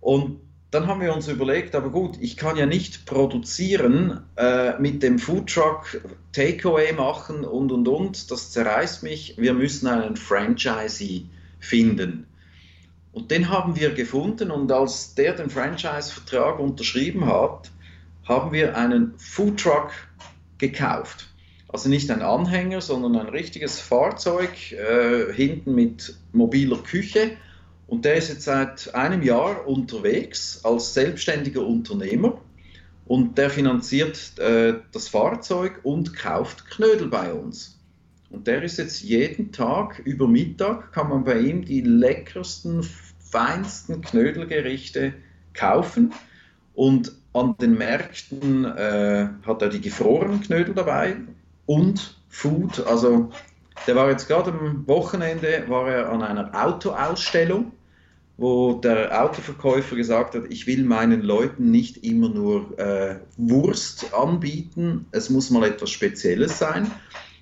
[0.00, 5.02] Und dann haben wir uns überlegt, aber gut, ich kann ja nicht produzieren, äh, mit
[5.02, 6.00] dem Foodtruck
[6.32, 9.34] Takeaway machen und und und, das zerreißt mich.
[9.38, 11.24] Wir müssen einen Franchisee
[11.58, 12.26] finden.
[13.12, 17.70] Und den haben wir gefunden und als der den Franchise-Vertrag unterschrieben hat,
[18.24, 19.90] haben wir einen Foodtruck
[20.58, 21.28] gekauft.
[21.68, 27.32] Also nicht ein Anhänger, sondern ein richtiges Fahrzeug, äh, hinten mit mobiler Küche
[27.88, 32.40] und der ist jetzt seit einem Jahr unterwegs als selbstständiger Unternehmer
[33.06, 37.80] und der finanziert äh, das Fahrzeug und kauft Knödel bei uns.
[38.30, 42.86] Und der ist jetzt jeden Tag über Mittag, kann man bei ihm die leckersten,
[43.18, 45.14] feinsten Knödelgerichte
[45.54, 46.12] kaufen.
[46.74, 51.16] Und an den Märkten äh, hat er die gefrorenen Knödel dabei
[51.64, 52.86] und Food.
[52.86, 53.30] Also
[53.86, 57.72] der war jetzt gerade am Wochenende war er an einer Autoausstellung
[58.38, 65.06] wo der Autoverkäufer gesagt hat, ich will meinen Leuten nicht immer nur äh, Wurst anbieten,
[65.10, 66.90] es muss mal etwas Spezielles sein.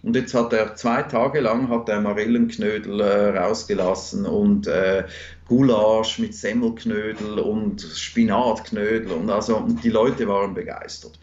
[0.02, 5.04] Und jetzt hat er zwei Tage lang hat er Marillenknödel äh, rausgelassen und äh,
[5.48, 11.18] Gulasch mit Semmelknödel und Spinatknödel und also und die Leute waren begeistert.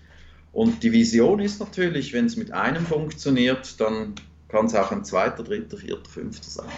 [0.52, 4.14] Und die Vision ist natürlich, wenn es mit einem funktioniert, dann
[4.50, 6.70] kann es auch ein zweiter, dritter, vierter, fünfter sein.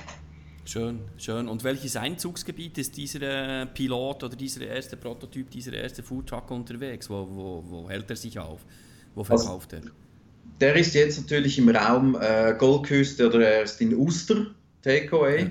[0.66, 1.48] Schön, schön.
[1.48, 7.08] Und welches Einzugsgebiet ist dieser äh, Pilot oder dieser erste Prototyp, dieser erste Foodtruck unterwegs?
[7.08, 8.62] Wo, wo, wo hält er sich auf?
[9.14, 9.92] Wo also, verkauft also, er?
[10.62, 14.48] Der ist jetzt natürlich im Raum äh, Goldküste oder er ist in Uster,
[14.82, 15.44] Takeaway.
[15.44, 15.50] Ja.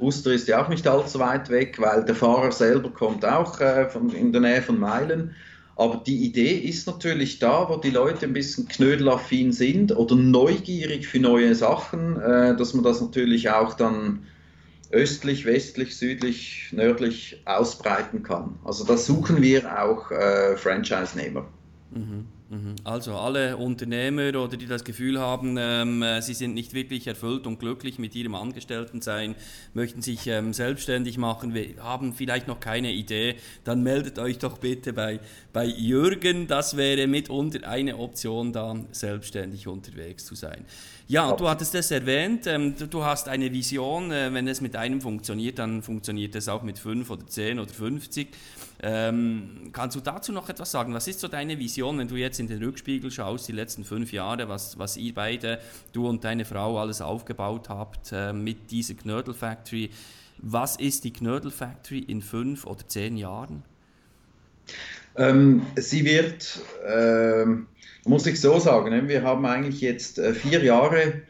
[0.00, 3.88] Uster ist ja auch nicht allzu weit weg, weil der Fahrer selber kommt auch äh,
[3.88, 5.36] von, in der Nähe von Meilen.
[5.76, 11.06] Aber die Idee ist natürlich da, wo die Leute ein bisschen knödelaffin sind oder neugierig
[11.06, 14.24] für neue Sachen, äh, dass man das natürlich auch dann
[14.90, 18.58] östlich, westlich, südlich, nördlich ausbreiten kann.
[18.64, 21.46] Also da suchen wir auch äh, Franchise-Nehmer.
[21.90, 22.26] Mhm.
[22.50, 22.76] Mhm.
[22.82, 27.46] Also alle Unternehmer oder die das Gefühl haben, ähm, äh, sie sind nicht wirklich erfüllt
[27.46, 29.34] und glücklich mit ihrem Angestelltensein,
[29.74, 34.94] möchten sich ähm, selbstständig machen, haben vielleicht noch keine Idee, dann meldet euch doch bitte
[34.94, 35.20] bei,
[35.52, 36.46] bei Jürgen.
[36.46, 40.64] Das wäre mitunter eine Option, da selbstständig unterwegs zu sein.
[41.10, 44.76] Ja, du hattest es erwähnt, ähm, du, du, hast eine Vision, äh, wenn es mit
[44.76, 48.28] einem funktioniert, dann funktioniert es auch mit fünf oder zehn oder 50.
[48.82, 50.92] Ähm, kannst du dazu noch etwas sagen?
[50.92, 54.12] Was ist so deine Vision, wenn du jetzt in den Rückspiegel schaust, die letzten fünf
[54.12, 55.60] Jahre, was, was ihr beide,
[55.94, 59.88] du und deine Frau, alles aufgebaut habt äh, mit dieser Knödel Factory?
[60.36, 63.62] Was ist die Knödel Factory in fünf oder zehn Jahren?
[65.18, 67.66] Ähm, sie wird, ähm,
[68.04, 71.22] muss ich so sagen, ne, wir haben eigentlich jetzt äh, vier Jahre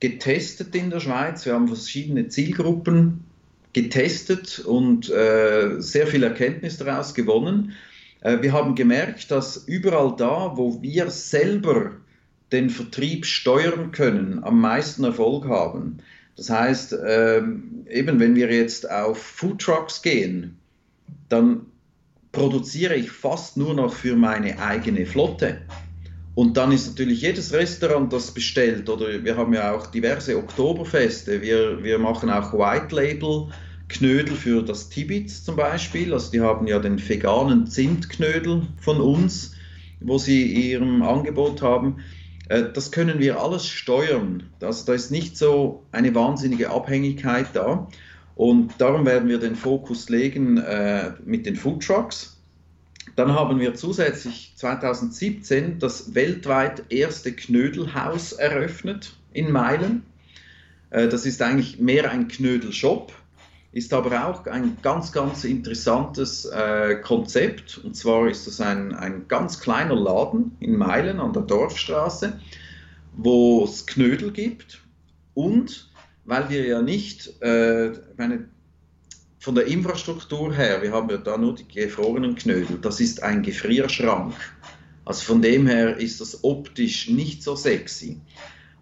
[0.00, 1.44] getestet in der Schweiz.
[1.44, 3.24] Wir haben verschiedene Zielgruppen
[3.74, 7.74] getestet und äh, sehr viel Erkenntnis daraus gewonnen.
[8.22, 11.92] Äh, wir haben gemerkt, dass überall da, wo wir selber
[12.52, 15.98] den Vertrieb steuern können, am meisten Erfolg haben.
[16.36, 17.42] Das heißt, äh,
[17.90, 20.56] eben wenn wir jetzt auf Food Trucks gehen,
[21.28, 21.66] dann
[22.36, 25.62] produziere ich fast nur noch für meine eigene Flotte.
[26.34, 31.40] Und dann ist natürlich jedes Restaurant, das bestellt, oder wir haben ja auch diverse Oktoberfeste,
[31.40, 33.48] wir, wir machen auch White Label
[33.88, 36.12] Knödel für das Tibits zum Beispiel.
[36.12, 39.54] Also die haben ja den veganen Zimtknödel von uns,
[40.00, 42.00] wo sie ihrem Angebot haben.
[42.50, 44.50] Äh, das können wir alles steuern.
[44.60, 47.88] Also da ist nicht so eine wahnsinnige Abhängigkeit da.
[48.36, 52.36] Und darum werden wir den Fokus legen äh, mit den Food Trucks.
[53.16, 60.04] Dann haben wir zusätzlich 2017 das weltweit erste Knödelhaus eröffnet in Meilen.
[60.90, 63.12] Äh, das ist eigentlich mehr ein Knödelshop
[63.76, 67.76] ist aber auch ein ganz, ganz interessantes äh, Konzept.
[67.76, 72.40] Und zwar ist das ein, ein ganz kleiner Laden in Meilen an der Dorfstraße,
[73.16, 74.80] wo es Knödel gibt.
[75.34, 75.90] Und
[76.26, 78.48] weil wir ja nicht, äh, meine,
[79.38, 83.42] von der Infrastruktur her, wir haben ja da nur die gefrorenen Knödel, das ist ein
[83.42, 84.34] Gefrierschrank.
[85.04, 88.20] Also von dem her ist das optisch nicht so sexy.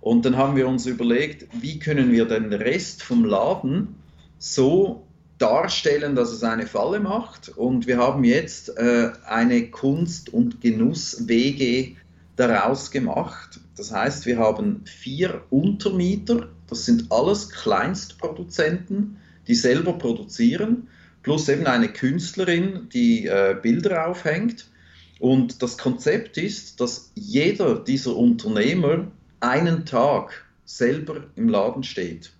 [0.00, 3.94] Und dann haben wir uns überlegt, wie können wir den Rest vom Laden
[4.38, 5.06] so
[5.38, 7.50] darstellen, dass es eine Falle macht.
[7.50, 11.96] Und wir haben jetzt äh, eine Kunst- und Genuss-WG
[12.36, 13.60] daraus gemacht.
[13.76, 19.16] Das heißt, wir haben vier Untermieter, das sind alles Kleinstproduzenten,
[19.48, 20.88] die selber produzieren,
[21.22, 24.70] plus eben eine Künstlerin, die äh, Bilder aufhängt.
[25.18, 29.10] Und das Konzept ist, dass jeder dieser Unternehmer
[29.40, 32.32] einen Tag selber im Laden steht,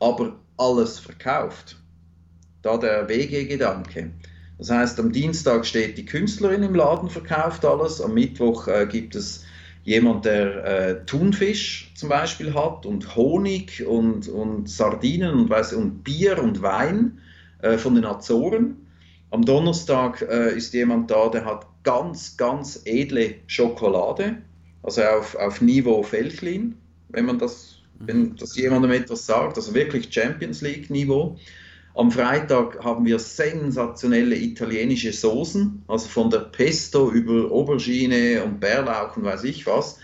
[0.00, 1.76] aber alles verkauft.
[2.62, 4.10] Da der WG-Gedanke.
[4.58, 9.14] Das heißt, am Dienstag steht die Künstlerin im Laden, verkauft alles, am Mittwoch äh, gibt
[9.14, 9.44] es
[9.86, 16.02] jemand, der äh, Thunfisch zum Beispiel hat und Honig und, und Sardinen und, weiß, und
[16.02, 17.20] Bier und Wein
[17.62, 18.76] äh, von den Azoren.
[19.30, 24.38] Am Donnerstag äh, ist jemand da, der hat ganz, ganz edle Schokolade,
[24.82, 26.74] also auf, auf Niveau Veltlin,
[27.10, 28.36] wenn man das, wenn mhm.
[28.36, 31.38] das jemandem etwas sagt, also wirklich Champions League Niveau.
[31.96, 39.16] Am Freitag haben wir sensationelle italienische Soßen, also von der Pesto über Aubergine und Bärlauch
[39.16, 39.98] und weiß ich was.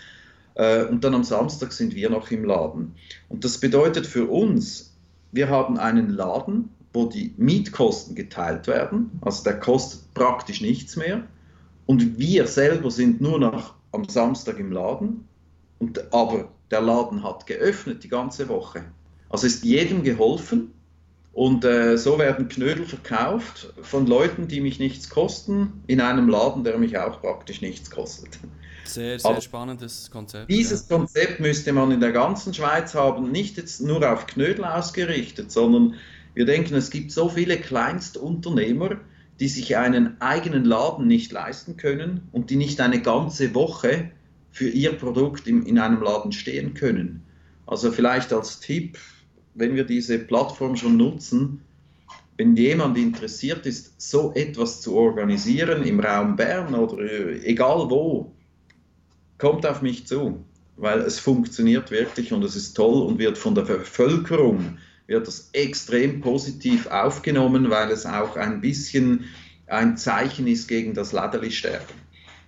[0.55, 2.95] Äh, und dann am Samstag sind wir noch im Laden.
[3.29, 4.95] Und das bedeutet für uns,
[5.33, 11.27] wir haben einen Laden, wo die Mietkosten geteilt werden, also der kostet praktisch nichts mehr.
[11.85, 15.27] Und wir selber sind nur noch am Samstag im Laden,
[15.77, 18.83] und, aber der Laden hat geöffnet die ganze Woche.
[19.29, 20.71] Also ist jedem geholfen
[21.33, 26.63] und äh, so werden Knödel verkauft von Leuten, die mich nichts kosten, in einem Laden,
[26.63, 28.39] der mich auch praktisch nichts kostet.
[28.85, 30.51] Sehr, sehr Aber spannendes Konzept.
[30.51, 30.97] Dieses ja.
[30.97, 35.95] Konzept müsste man in der ganzen Schweiz haben, nicht jetzt nur auf Knödel ausgerichtet, sondern
[36.35, 38.99] wir denken, es gibt so viele Kleinstunternehmer,
[39.39, 44.11] die sich einen eigenen Laden nicht leisten können und die nicht eine ganze Woche
[44.51, 47.23] für ihr Produkt in, in einem Laden stehen können.
[47.65, 48.99] Also vielleicht als Tipp,
[49.55, 51.61] wenn wir diese Plattform schon nutzen,
[52.37, 58.33] wenn jemand interessiert ist, so etwas zu organisieren im Raum Bern oder äh, egal wo,
[59.37, 60.43] kommt auf mich zu,
[60.77, 65.49] weil es funktioniert wirklich und es ist toll und wird von der Bevölkerung wird das
[65.51, 69.25] extrem positiv aufgenommen, weil es auch ein bisschen
[69.67, 71.95] ein Zeichen ist gegen das Laderli-Sterben.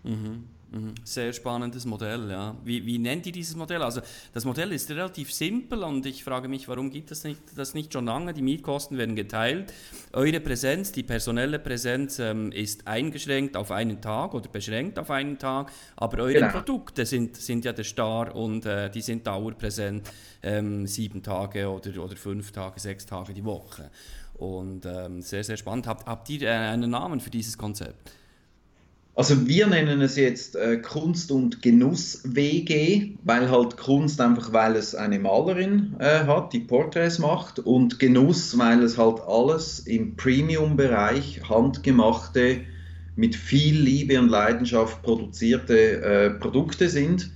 [0.04, 0.44] Mhm.
[0.76, 0.94] Mhm.
[1.06, 2.54] Sehr spannendes Modell, ja.
[2.66, 3.82] Wie, wie nennt ihr dieses Modell?
[3.82, 4.02] Also
[4.34, 7.94] das Modell ist relativ simpel und ich frage mich, warum gibt es nicht, das nicht
[7.94, 8.34] schon lange?
[8.34, 9.72] Die Mietkosten werden geteilt.
[10.12, 15.40] Eure Präsenz, die personelle Präsenz ähm, ist eingeschränkt auf einen Tag oder beschränkt auf einen
[15.40, 16.50] Tag, aber eure genau.
[16.50, 20.12] Produkte sind, sind ja der Star und äh, die sind dauerpräsent
[20.44, 23.90] ähm, sieben Tage oder, oder fünf Tage, sechs Tage die Woche.
[24.34, 25.88] Und ähm, sehr, sehr spannend.
[25.88, 28.12] Habt, habt ihr äh, einen Namen für dieses Konzept?
[29.18, 34.94] Also wir nennen es jetzt äh, Kunst- und Genuss-WG, weil halt Kunst einfach, weil es
[34.94, 41.48] eine Malerin äh, hat, die Porträts macht und Genuss, weil es halt alles im Premium-Bereich
[41.48, 42.60] handgemachte,
[43.16, 47.32] mit viel Liebe und Leidenschaft produzierte äh, Produkte sind.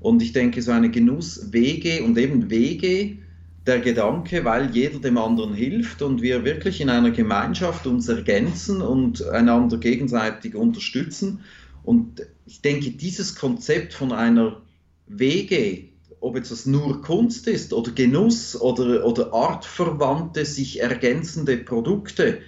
[0.00, 3.18] Und ich denke, so eine Genuss-WG und eben WG
[3.66, 8.80] der Gedanke, weil jeder dem anderen hilft und wir wirklich in einer Gemeinschaft uns ergänzen
[8.80, 11.40] und einander gegenseitig unterstützen.
[11.82, 14.62] Und ich denke, dieses Konzept von einer
[15.06, 15.84] Wege,
[16.20, 22.40] ob jetzt das nur Kunst ist oder Genuss oder, oder artverwandte, sich ergänzende Produkte,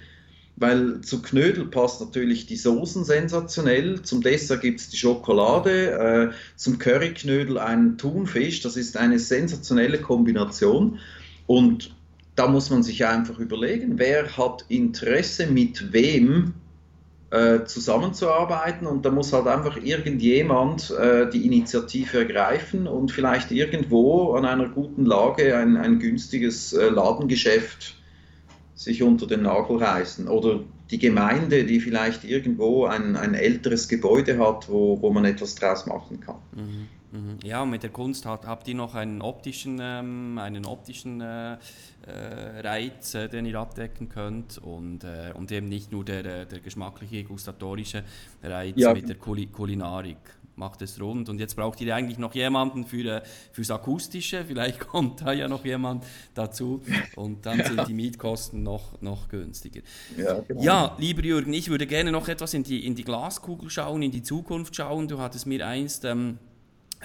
[0.55, 6.33] weil zu Knödel passt natürlich die Soßen sensationell, zum Dessert gibt es die Schokolade, äh,
[6.55, 10.99] zum Curryknödel einen Thunfisch, das ist eine sensationelle Kombination.
[11.47, 11.95] Und
[12.35, 16.53] da muss man sich einfach überlegen, wer hat Interesse mit wem
[17.33, 18.85] äh, zusammenzuarbeiten.
[18.85, 24.69] Und da muss halt einfach irgendjemand äh, die Initiative ergreifen und vielleicht irgendwo an einer
[24.69, 27.95] guten Lage ein, ein günstiges äh, Ladengeschäft
[28.83, 30.27] sich unter den Nagel reißen.
[30.27, 30.59] Oder
[30.91, 35.85] die Gemeinde, die vielleicht irgendwo ein, ein älteres Gebäude hat, wo, wo man etwas draus
[35.85, 36.35] machen kann.
[36.55, 36.87] Mhm.
[37.11, 37.37] mhm.
[37.43, 41.53] Ja, und mit der Kunst hat, habt ihr noch einen optischen, ähm, einen optischen äh,
[41.53, 41.59] äh,
[42.61, 47.23] Reiz, äh, den ihr abdecken könnt und, äh, und eben nicht nur der, der geschmackliche,
[47.23, 48.03] gustatorische
[48.43, 48.93] Reiz ja.
[48.93, 50.17] mit der Kul Kulinarik
[50.55, 51.29] macht es rund.
[51.29, 54.45] Und jetzt braucht ihr eigentlich noch jemanden für, äh, fürs Akustische.
[54.47, 56.81] Vielleicht kommt da ja noch jemand dazu.
[57.15, 57.65] Und dann ja.
[57.65, 59.81] sind die Mietkosten noch, noch günstiger.
[60.17, 60.61] Ja, genau.
[60.61, 64.11] ja, lieber Jürgen, ich würde gerne noch etwas in die, in die Glaskugel schauen, in
[64.11, 65.07] die Zukunft schauen.
[65.07, 66.05] Du hattest mir einst...
[66.05, 66.37] Ähm,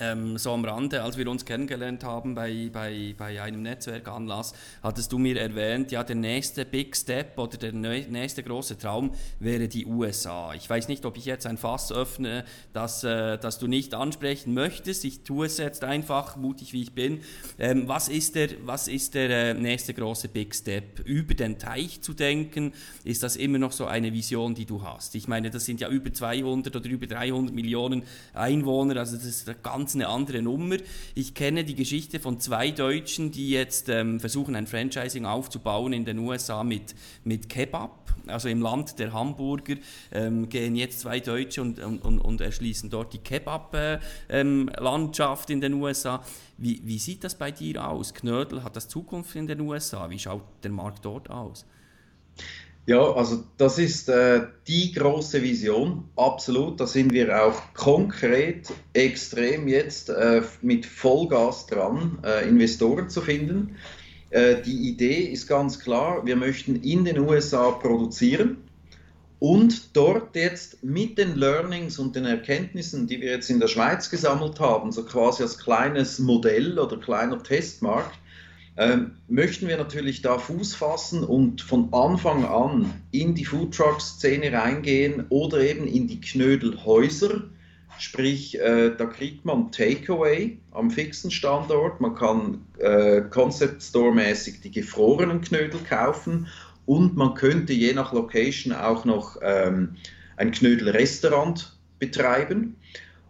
[0.00, 5.12] ähm, so am Rande, als wir uns kennengelernt haben bei, bei, bei einem Netzwerkanlass, hattest
[5.12, 9.86] du mir erwähnt, ja, der nächste Big Step oder der nächste große Traum wäre die
[9.86, 10.54] USA.
[10.54, 14.54] Ich weiß nicht, ob ich jetzt ein Fass öffne, das, äh, das du nicht ansprechen
[14.54, 15.04] möchtest.
[15.04, 17.20] Ich tue es jetzt einfach, mutig wie ich bin.
[17.58, 21.00] Ähm, was ist der, was ist der äh, nächste große Big Step?
[21.00, 22.72] Über den Teich zu denken,
[23.04, 25.14] ist das immer noch so eine Vision, die du hast?
[25.14, 28.02] Ich meine, das sind ja über 200 oder über 300 Millionen
[28.34, 30.76] Einwohner, also das ist ganz ganz eine andere Nummer.
[31.14, 36.04] Ich kenne die Geschichte von zwei Deutschen, die jetzt ähm, versuchen, ein Franchising aufzubauen in
[36.04, 38.12] den USA mit, mit Kebab.
[38.26, 39.76] Also im Land der Hamburger
[40.12, 45.62] ähm, gehen jetzt zwei Deutsche und, und, und erschließen dort die Kebab-Landschaft äh, ähm, in
[45.62, 46.22] den USA.
[46.58, 48.12] Wie, wie sieht das bei dir aus?
[48.12, 50.10] Knödel, hat das Zukunft in den USA?
[50.10, 51.64] Wie schaut der Markt dort aus?
[52.88, 56.80] Ja, also das ist äh, die große Vision, absolut.
[56.80, 63.76] Da sind wir auch konkret extrem jetzt äh, mit Vollgas dran, äh, Investoren zu finden.
[64.30, 68.56] Äh, die Idee ist ganz klar, wir möchten in den USA produzieren
[69.38, 74.08] und dort jetzt mit den Learnings und den Erkenntnissen, die wir jetzt in der Schweiz
[74.08, 78.18] gesammelt haben, so quasi als kleines Modell oder kleiner Testmarkt,
[78.78, 85.26] ähm, möchten wir natürlich da Fuß fassen und von Anfang an in die Foodtruck-Szene reingehen
[85.30, 87.42] oder eben in die Knödelhäuser.
[87.98, 94.70] Sprich, äh, da kriegt man Takeaway am fixen Standort, man kann äh, Concept Store-mäßig die
[94.70, 96.46] gefrorenen Knödel kaufen
[96.86, 99.96] und man könnte je nach Location auch noch ähm,
[100.36, 102.76] ein Knödelrestaurant betreiben.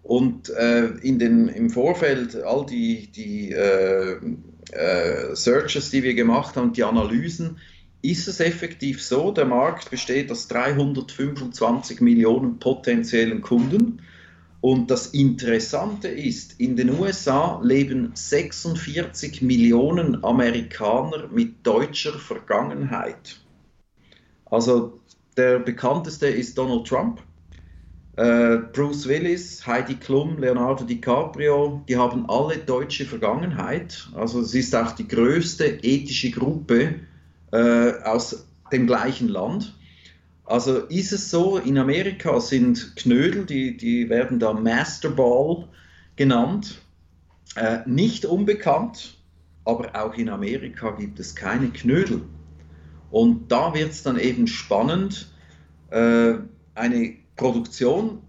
[0.03, 4.19] Und äh, in den, im Vorfeld all die, die äh,
[4.73, 7.59] äh, Searches, die wir gemacht haben, die Analysen,
[8.03, 14.03] ist es effektiv so, der Markt besteht aus 325 Millionen potenziellen Kunden.
[14.61, 23.41] Und das Interessante ist, in den USA leben 46 Millionen Amerikaner mit deutscher Vergangenheit.
[24.47, 25.01] Also
[25.37, 27.23] der bekannteste ist Donald Trump.
[28.19, 34.09] Äh, Bruce Willis, Heidi Klum, Leonardo DiCaprio, die haben alle deutsche Vergangenheit.
[34.13, 36.97] Also es ist auch die größte ethische Gruppe
[37.53, 39.73] äh, aus dem gleichen Land.
[40.45, 45.69] Also ist es so, in Amerika sind Knödel, die, die werden da Masterball
[46.17, 46.83] genannt,
[47.55, 49.17] äh, nicht unbekannt,
[49.65, 52.23] aber auch in Amerika gibt es keine Knödel.
[53.13, 55.31] Und da wird es dann eben spannend,
[55.91, 56.35] äh,
[56.75, 58.21] eine Produktion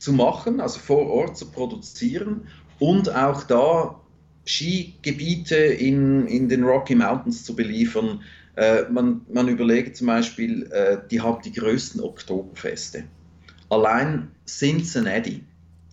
[0.00, 2.46] zu machen, also vor Ort zu produzieren
[2.78, 4.00] und auch da
[4.46, 8.22] Skigebiete in, in den Rocky Mountains zu beliefern.
[8.56, 13.04] Äh, man, man überlegt zum Beispiel, äh, die haben die größten Oktoberfeste.
[13.68, 15.44] Allein Cincinnati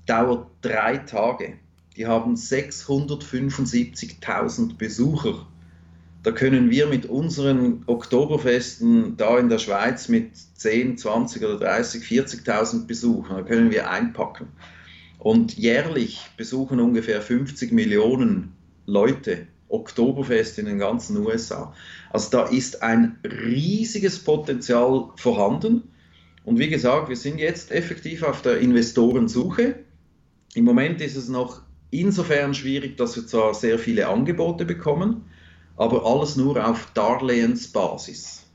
[0.06, 1.58] dauert drei Tage.
[1.96, 5.48] Die haben 675.000 Besucher
[6.24, 12.04] da können wir mit unseren Oktoberfesten da in der Schweiz mit 10, 20 oder 30,
[12.04, 14.48] 40.000 Besuchern, da können wir einpacken.
[15.18, 18.54] Und jährlich besuchen ungefähr 50 Millionen
[18.86, 21.74] Leute Oktoberfest in den ganzen USA.
[22.10, 25.84] Also da ist ein riesiges Potenzial vorhanden.
[26.44, 29.76] Und wie gesagt, wir sind jetzt effektiv auf der Investorensuche.
[30.56, 31.62] Im Moment ist es noch
[31.92, 35.26] insofern schwierig, dass wir zwar sehr viele Angebote bekommen,
[35.80, 38.46] aber alles nur auf Darlehensbasis.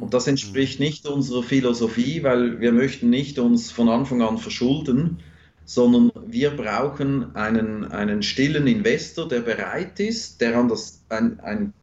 [0.00, 5.18] Und das entspricht nicht unserer Philosophie, weil wir möchten nicht uns von Anfang an verschulden,
[5.64, 11.74] sondern wir brauchen einen, einen stillen Investor, der bereit ist, der an das, ein, ein,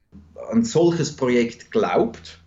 [0.52, 2.40] ein solches Projekt glaubt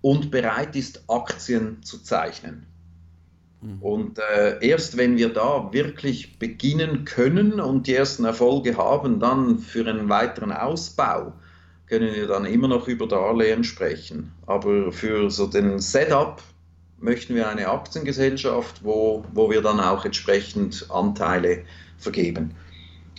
[0.00, 2.66] und bereit ist, Aktien zu zeichnen.
[3.60, 3.82] Mhm.
[3.82, 9.58] Und äh, erst wenn wir da wirklich beginnen können und die ersten Erfolge haben, dann
[9.58, 11.34] für einen weiteren Ausbau
[11.92, 14.32] können wir dann immer noch über Darlehen sprechen.
[14.46, 16.42] Aber für so den Setup
[16.98, 21.66] möchten wir eine Aktiengesellschaft, wo, wo wir dann auch entsprechend Anteile
[21.98, 22.54] vergeben.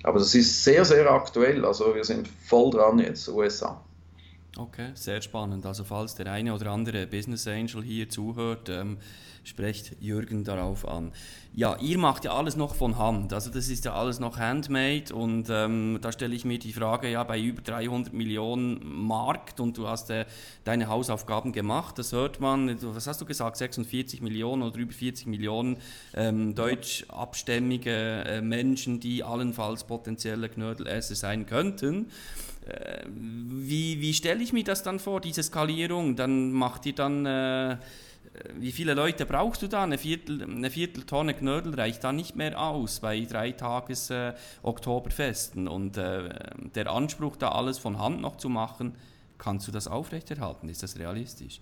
[0.02, 1.66] Aber das ist sehr, sehr aktuell.
[1.66, 3.80] Also wir sind voll dran jetzt, USA.
[4.56, 5.66] Okay, sehr spannend.
[5.66, 9.00] Also falls der eine oder andere Business Angel hier zuhört, ähm,
[9.44, 11.12] sprecht Jürgen darauf an.
[11.56, 15.14] Ja, ihr macht ja alles noch von Hand, also das ist ja alles noch handmade
[15.14, 19.78] und ähm, da stelle ich mir die Frage, ja, bei über 300 Millionen Markt und
[19.78, 20.26] du hast äh,
[20.64, 25.28] deine Hausaufgaben gemacht, das hört man, was hast du gesagt, 46 Millionen oder über 40
[25.28, 25.78] Millionen
[26.16, 32.08] ähm, deutschabstämmige äh, Menschen, die allenfalls potenzielle Knödelesser sein könnten.
[32.66, 36.16] Äh, wie, wie stelle ich mir das dann vor, diese Skalierung?
[36.16, 37.26] Dann macht ihr dann...
[37.26, 37.78] Äh,
[38.58, 39.84] wie viele Leute brauchst du da?
[39.84, 44.34] Eine, Viertel, eine Vierteltonne Knödel reicht da nicht mehr aus bei drei Tages äh,
[44.64, 45.68] Oktoberfesten.
[45.68, 46.30] Und äh,
[46.74, 48.96] der Anspruch, da alles von Hand noch zu machen,
[49.38, 50.68] kannst du das aufrechterhalten?
[50.70, 51.62] Ist das realistisch?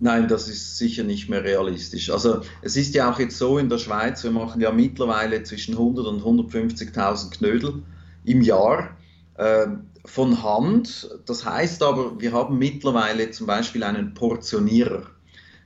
[0.00, 2.10] Nein, das ist sicher nicht mehr realistisch.
[2.10, 5.72] Also es ist ja auch jetzt so in der Schweiz, wir machen ja mittlerweile zwischen
[5.74, 7.82] 100 und 150.000 Knödel
[8.24, 8.96] im Jahr
[9.34, 9.66] äh,
[10.08, 11.08] von Hand.
[11.26, 15.06] Das heißt aber, wir haben mittlerweile zum Beispiel einen Portionierer.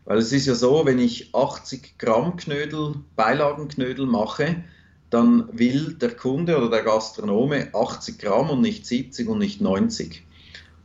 [0.04, 4.64] Weil es ist ja so, wenn ich 80 Gramm Knödel, Beilagenknödel mache,
[5.10, 10.24] dann will der Kunde oder der Gastronome 80 Gramm und nicht 70 und nicht 90.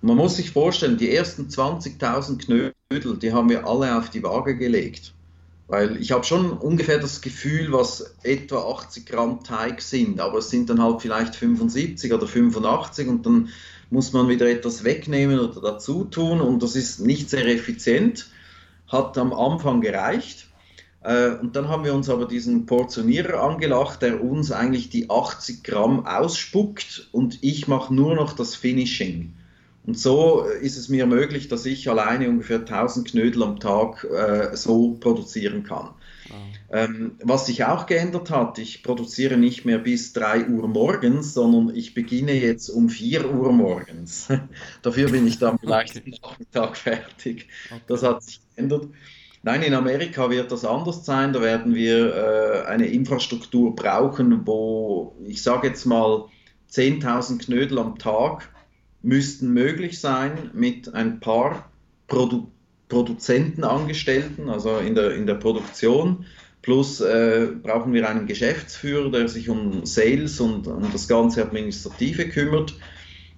[0.01, 4.21] Und man muss sich vorstellen, die ersten 20.000 Knödel, die haben wir alle auf die
[4.21, 5.13] Waage gelegt.
[5.67, 10.49] Weil ich habe schon ungefähr das Gefühl, was etwa 80 Gramm Teig sind, aber es
[10.49, 13.49] sind dann halt vielleicht 75 oder 85 und dann
[13.89, 18.29] muss man wieder etwas wegnehmen oder dazu tun und das ist nicht sehr effizient
[18.87, 20.47] hat am Anfang gereicht.
[21.01, 25.63] Äh, und dann haben wir uns aber diesen Portionierer angelacht, der uns eigentlich die 80
[25.63, 29.33] Gramm ausspuckt und ich mache nur noch das Finishing.
[29.87, 34.55] Und so ist es mir möglich, dass ich alleine ungefähr 1000 Knödel am Tag äh,
[34.55, 35.91] so produzieren kann.
[36.69, 41.73] Ähm, was sich auch geändert hat, ich produziere nicht mehr bis 3 Uhr morgens, sondern
[41.73, 44.27] ich beginne jetzt um 4 Uhr morgens.
[44.81, 46.19] Dafür bin ich dann vielleicht okay.
[46.21, 47.47] Nachmittag fertig.
[47.69, 47.81] Okay.
[47.87, 48.89] Das hat sich geändert.
[49.43, 51.31] Nein, in Amerika wird das anders sein.
[51.31, 56.25] Da werden wir äh, eine Infrastruktur brauchen, wo ich sage jetzt mal
[56.69, 58.49] 10.000 Knödel am Tag
[59.01, 61.69] müssten möglich sein mit ein paar
[62.07, 62.51] Produ
[62.89, 66.25] Produzentenangestellten, also in der, in der Produktion
[66.67, 72.27] Plus äh, brauchen wir einen Geschäftsführer, der sich um Sales und um das ganze Administrative
[72.27, 72.75] kümmert.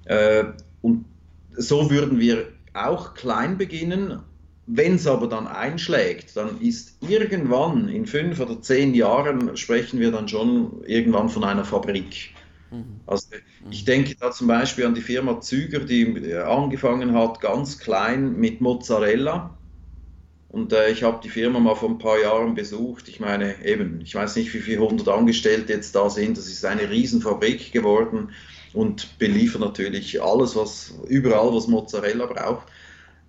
[0.06, 0.46] Äh,
[0.82, 1.06] und
[1.56, 4.18] so würden wir auch klein beginnen.
[4.66, 10.12] Wenn es aber dann einschlägt, dann ist irgendwann in fünf oder zehn Jahren sprechen wir
[10.12, 12.32] dann schon irgendwann von einer Fabrik.
[12.72, 13.02] Mhm.
[13.06, 13.28] Also
[13.72, 18.62] ich denke da zum Beispiel an die Firma Züger, die angefangen hat ganz klein mit
[18.62, 19.58] Mozzarella
[20.50, 23.08] und äh, ich habe die Firma mal vor ein paar Jahren besucht.
[23.08, 26.38] Ich meine, eben, ich weiß nicht, wie viele hundert Angestellte jetzt da sind.
[26.38, 28.32] Das ist eine Riesenfabrik geworden
[28.74, 32.68] und beliefert natürlich alles, was überall, was Mozzarella braucht.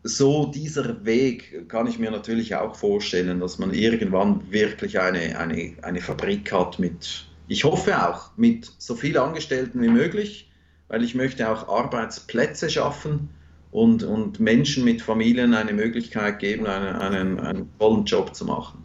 [0.03, 5.75] So dieser Weg kann ich mir natürlich auch vorstellen, dass man irgendwann wirklich eine, eine,
[5.83, 10.49] eine Fabrik hat mit, ich hoffe auch, mit so vielen Angestellten wie möglich,
[10.87, 13.31] weil ich möchte auch Arbeitsplätze schaffen
[13.73, 18.85] und, und Menschen mit Familien eine Möglichkeit geben, einen, einen, einen tollen Job zu machen.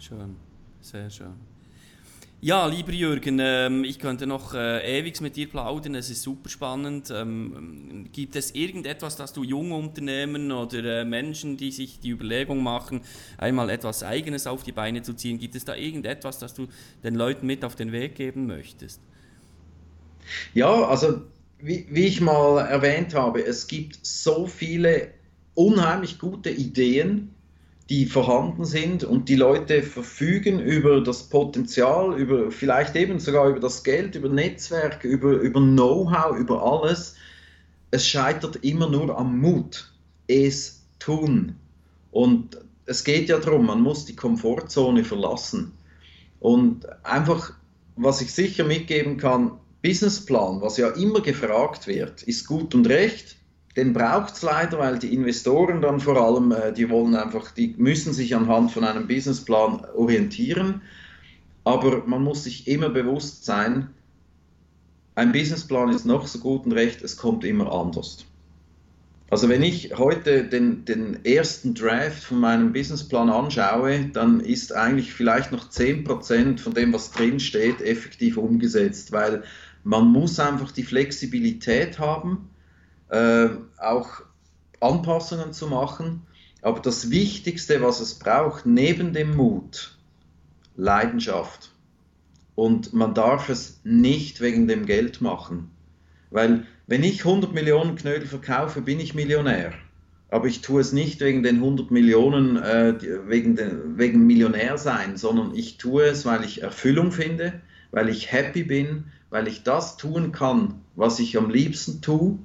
[0.00, 0.34] Schön,
[0.80, 1.49] sehr schön.
[2.42, 6.48] Ja, lieber Jürgen, ähm, ich könnte noch äh, ewig mit dir plaudern, es ist super
[6.48, 7.12] spannend.
[7.14, 12.62] Ähm, gibt es irgendetwas, das du junge Unternehmen oder äh, Menschen, die sich die Überlegung
[12.62, 13.02] machen,
[13.36, 16.68] einmal etwas Eigenes auf die Beine zu ziehen, gibt es da irgendetwas, das du
[17.04, 19.02] den Leuten mit auf den Weg geben möchtest?
[20.54, 21.20] Ja, also
[21.58, 25.08] wie, wie ich mal erwähnt habe, es gibt so viele
[25.54, 27.34] unheimlich gute Ideen,
[27.90, 33.58] die vorhanden sind und die Leute verfügen über das Potenzial, über vielleicht eben sogar über
[33.58, 37.16] das Geld, über Netzwerk, über, über Know-how, über alles.
[37.90, 39.92] Es scheitert immer nur am Mut,
[40.28, 41.56] es tun.
[42.12, 45.72] Und es geht ja darum, man muss die Komfortzone verlassen.
[46.38, 47.54] Und einfach,
[47.96, 53.34] was ich sicher mitgeben kann, Businessplan, was ja immer gefragt wird, ist gut und recht.
[53.76, 57.74] Den braucht es leider, weil die Investoren dann vor allem, äh, die wollen einfach, die
[57.78, 60.82] müssen sich anhand von einem Businessplan orientieren.
[61.62, 63.90] Aber man muss sich immer bewusst sein,
[65.14, 68.24] ein Businessplan ist noch so gut und recht, es kommt immer anders.
[69.28, 75.12] Also wenn ich heute den, den ersten Draft von meinem Businessplan anschaue, dann ist eigentlich
[75.12, 79.44] vielleicht noch 10% von dem, was drin steht, effektiv umgesetzt, weil
[79.84, 82.49] man muss einfach die Flexibilität haben,
[83.10, 83.48] äh,
[83.78, 84.22] auch
[84.80, 86.22] Anpassungen zu machen.
[86.62, 89.96] Aber das Wichtigste, was es braucht, neben dem Mut,
[90.76, 91.72] Leidenschaft.
[92.54, 95.70] Und man darf es nicht wegen dem Geld machen.
[96.30, 99.72] Weil wenn ich 100 Millionen Knödel verkaufe, bin ich Millionär.
[100.28, 102.94] Aber ich tue es nicht wegen den 100 Millionen, äh,
[103.26, 108.30] wegen, den, wegen Millionär sein, sondern ich tue es, weil ich Erfüllung finde, weil ich
[108.30, 112.38] happy bin, weil ich das tun kann, was ich am liebsten tue.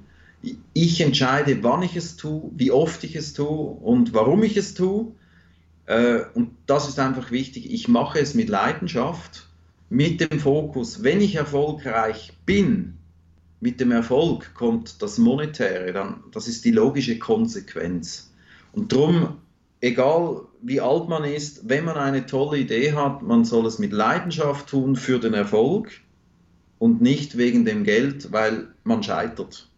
[0.72, 4.74] Ich entscheide, wann ich es tue, wie oft ich es tue und warum ich es
[4.74, 5.12] tue.
[5.86, 7.72] Äh, und das ist einfach wichtig.
[7.72, 9.48] Ich mache es mit Leidenschaft,
[9.88, 11.02] mit dem Fokus.
[11.02, 12.98] Wenn ich erfolgreich bin,
[13.60, 18.32] mit dem Erfolg kommt das Monetäre, dann, das ist die logische Konsequenz.
[18.72, 19.38] Und darum
[19.80, 23.92] egal wie alt man ist, wenn man eine tolle Idee hat, man soll es mit
[23.92, 25.90] Leidenschaft tun für den Erfolg
[26.78, 29.68] und nicht wegen dem Geld, weil man scheitert.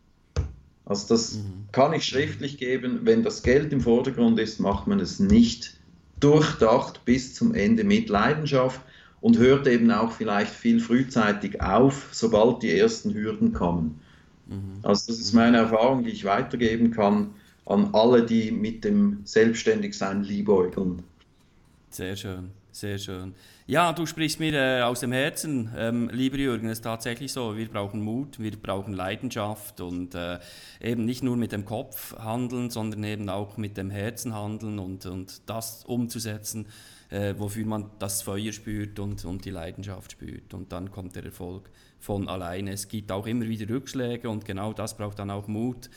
[0.88, 1.68] Also das mhm.
[1.70, 3.00] kann ich schriftlich geben.
[3.02, 5.74] Wenn das Geld im Vordergrund ist, macht man es nicht
[6.18, 8.80] durchdacht bis zum Ende mit Leidenschaft
[9.20, 14.00] und hört eben auch vielleicht viel frühzeitig auf, sobald die ersten Hürden kommen.
[14.46, 14.78] Mhm.
[14.82, 17.34] Also das ist meine Erfahrung, die ich weitergeben kann
[17.66, 21.02] an alle, die mit dem Selbstständigsein liebäugeln.
[21.90, 23.34] Sehr schön, sehr schön.
[23.66, 27.56] Ja, du sprichst mir äh, aus dem Herzen, ähm, lieber Jürgen, es ist tatsächlich so,
[27.56, 30.38] wir brauchen Mut, wir brauchen Leidenschaft und äh,
[30.80, 35.06] eben nicht nur mit dem Kopf handeln, sondern eben auch mit dem Herzen handeln und,
[35.06, 36.66] und das umzusetzen,
[37.10, 40.54] äh, wofür man das Feuer spürt und, und die Leidenschaft spürt.
[40.54, 41.68] Und dann kommt der Erfolg
[41.98, 42.72] von alleine.
[42.72, 45.90] Es gibt auch immer wieder Rückschläge und genau das braucht dann auch Mut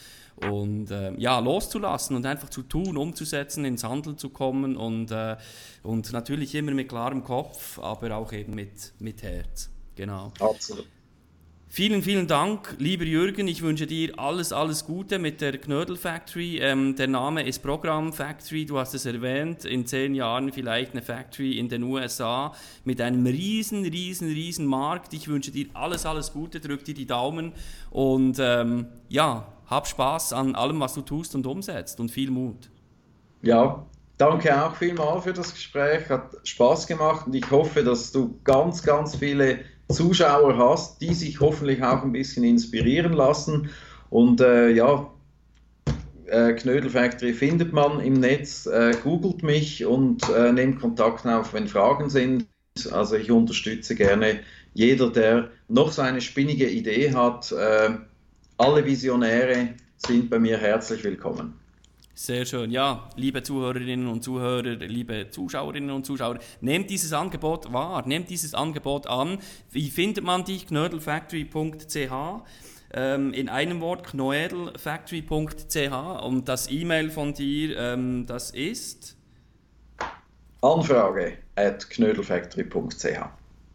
[0.49, 5.37] und äh, ja, loszulassen und einfach zu tun, umzusetzen, ins Handeln zu kommen und, äh,
[5.83, 9.69] und natürlich immer mit klarem Kopf, aber auch eben mit, mit Herz.
[9.95, 10.31] Genau.
[10.39, 10.87] Absolut.
[11.73, 13.47] Vielen, vielen Dank, lieber Jürgen.
[13.47, 16.57] Ich wünsche dir alles, alles Gute mit der Knödel Factory.
[16.57, 19.63] Ähm, der Name ist Programm Factory, du hast es erwähnt.
[19.63, 22.51] In zehn Jahren vielleicht eine Factory in den USA
[22.83, 25.13] mit einem riesen, riesen, riesen Markt.
[25.13, 27.53] Ich wünsche dir alles, alles Gute, drück dir die Daumen
[27.89, 32.69] und ähm, ja, hab Spaß an allem, was du tust und umsetzt und viel Mut.
[33.43, 33.85] Ja,
[34.17, 36.09] danke auch vielmals für das Gespräch.
[36.09, 41.39] Hat Spaß gemacht und ich hoffe, dass du ganz, ganz viele Zuschauer hast, die sich
[41.39, 43.69] hoffentlich auch ein bisschen inspirieren lassen.
[44.09, 45.09] Und äh, ja,
[46.27, 51.53] äh, Knödel Factory findet man im Netz, äh, googelt mich und äh, nehmt Kontakt auf,
[51.53, 52.47] wenn Fragen sind.
[52.91, 54.39] Also ich unterstütze gerne
[54.73, 57.51] jeder, der noch so eine spinnige Idee hat.
[57.51, 57.91] Äh,
[58.57, 61.60] alle Visionäre sind bei mir herzlich willkommen.
[62.21, 62.69] Sehr schön.
[62.69, 68.53] Ja, liebe Zuhörerinnen und Zuhörer, liebe Zuschauerinnen und Zuschauer, nehmt dieses Angebot wahr, nehmt dieses
[68.53, 69.39] Angebot an.
[69.71, 70.67] Wie findet man dich?
[70.67, 72.11] knödelfactory.ch
[72.93, 79.17] ähm, in einem Wort knoedelfactory.ch und das E-Mail von dir, ähm, das ist?
[80.61, 83.19] Anfrage at knödelfactory.ch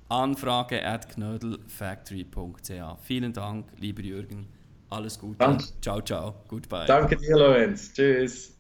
[0.09, 2.71] Anfrage at knödelfactory.ch
[3.03, 4.56] Vielen Dank, lieber Jürgen.
[4.91, 5.39] Alles Gute.
[5.39, 5.65] Danke.
[5.81, 6.35] Ciao, ciao.
[6.49, 6.87] Goodbye.
[6.87, 7.93] Danke dir, Lorenz.
[7.93, 8.57] Tschüss.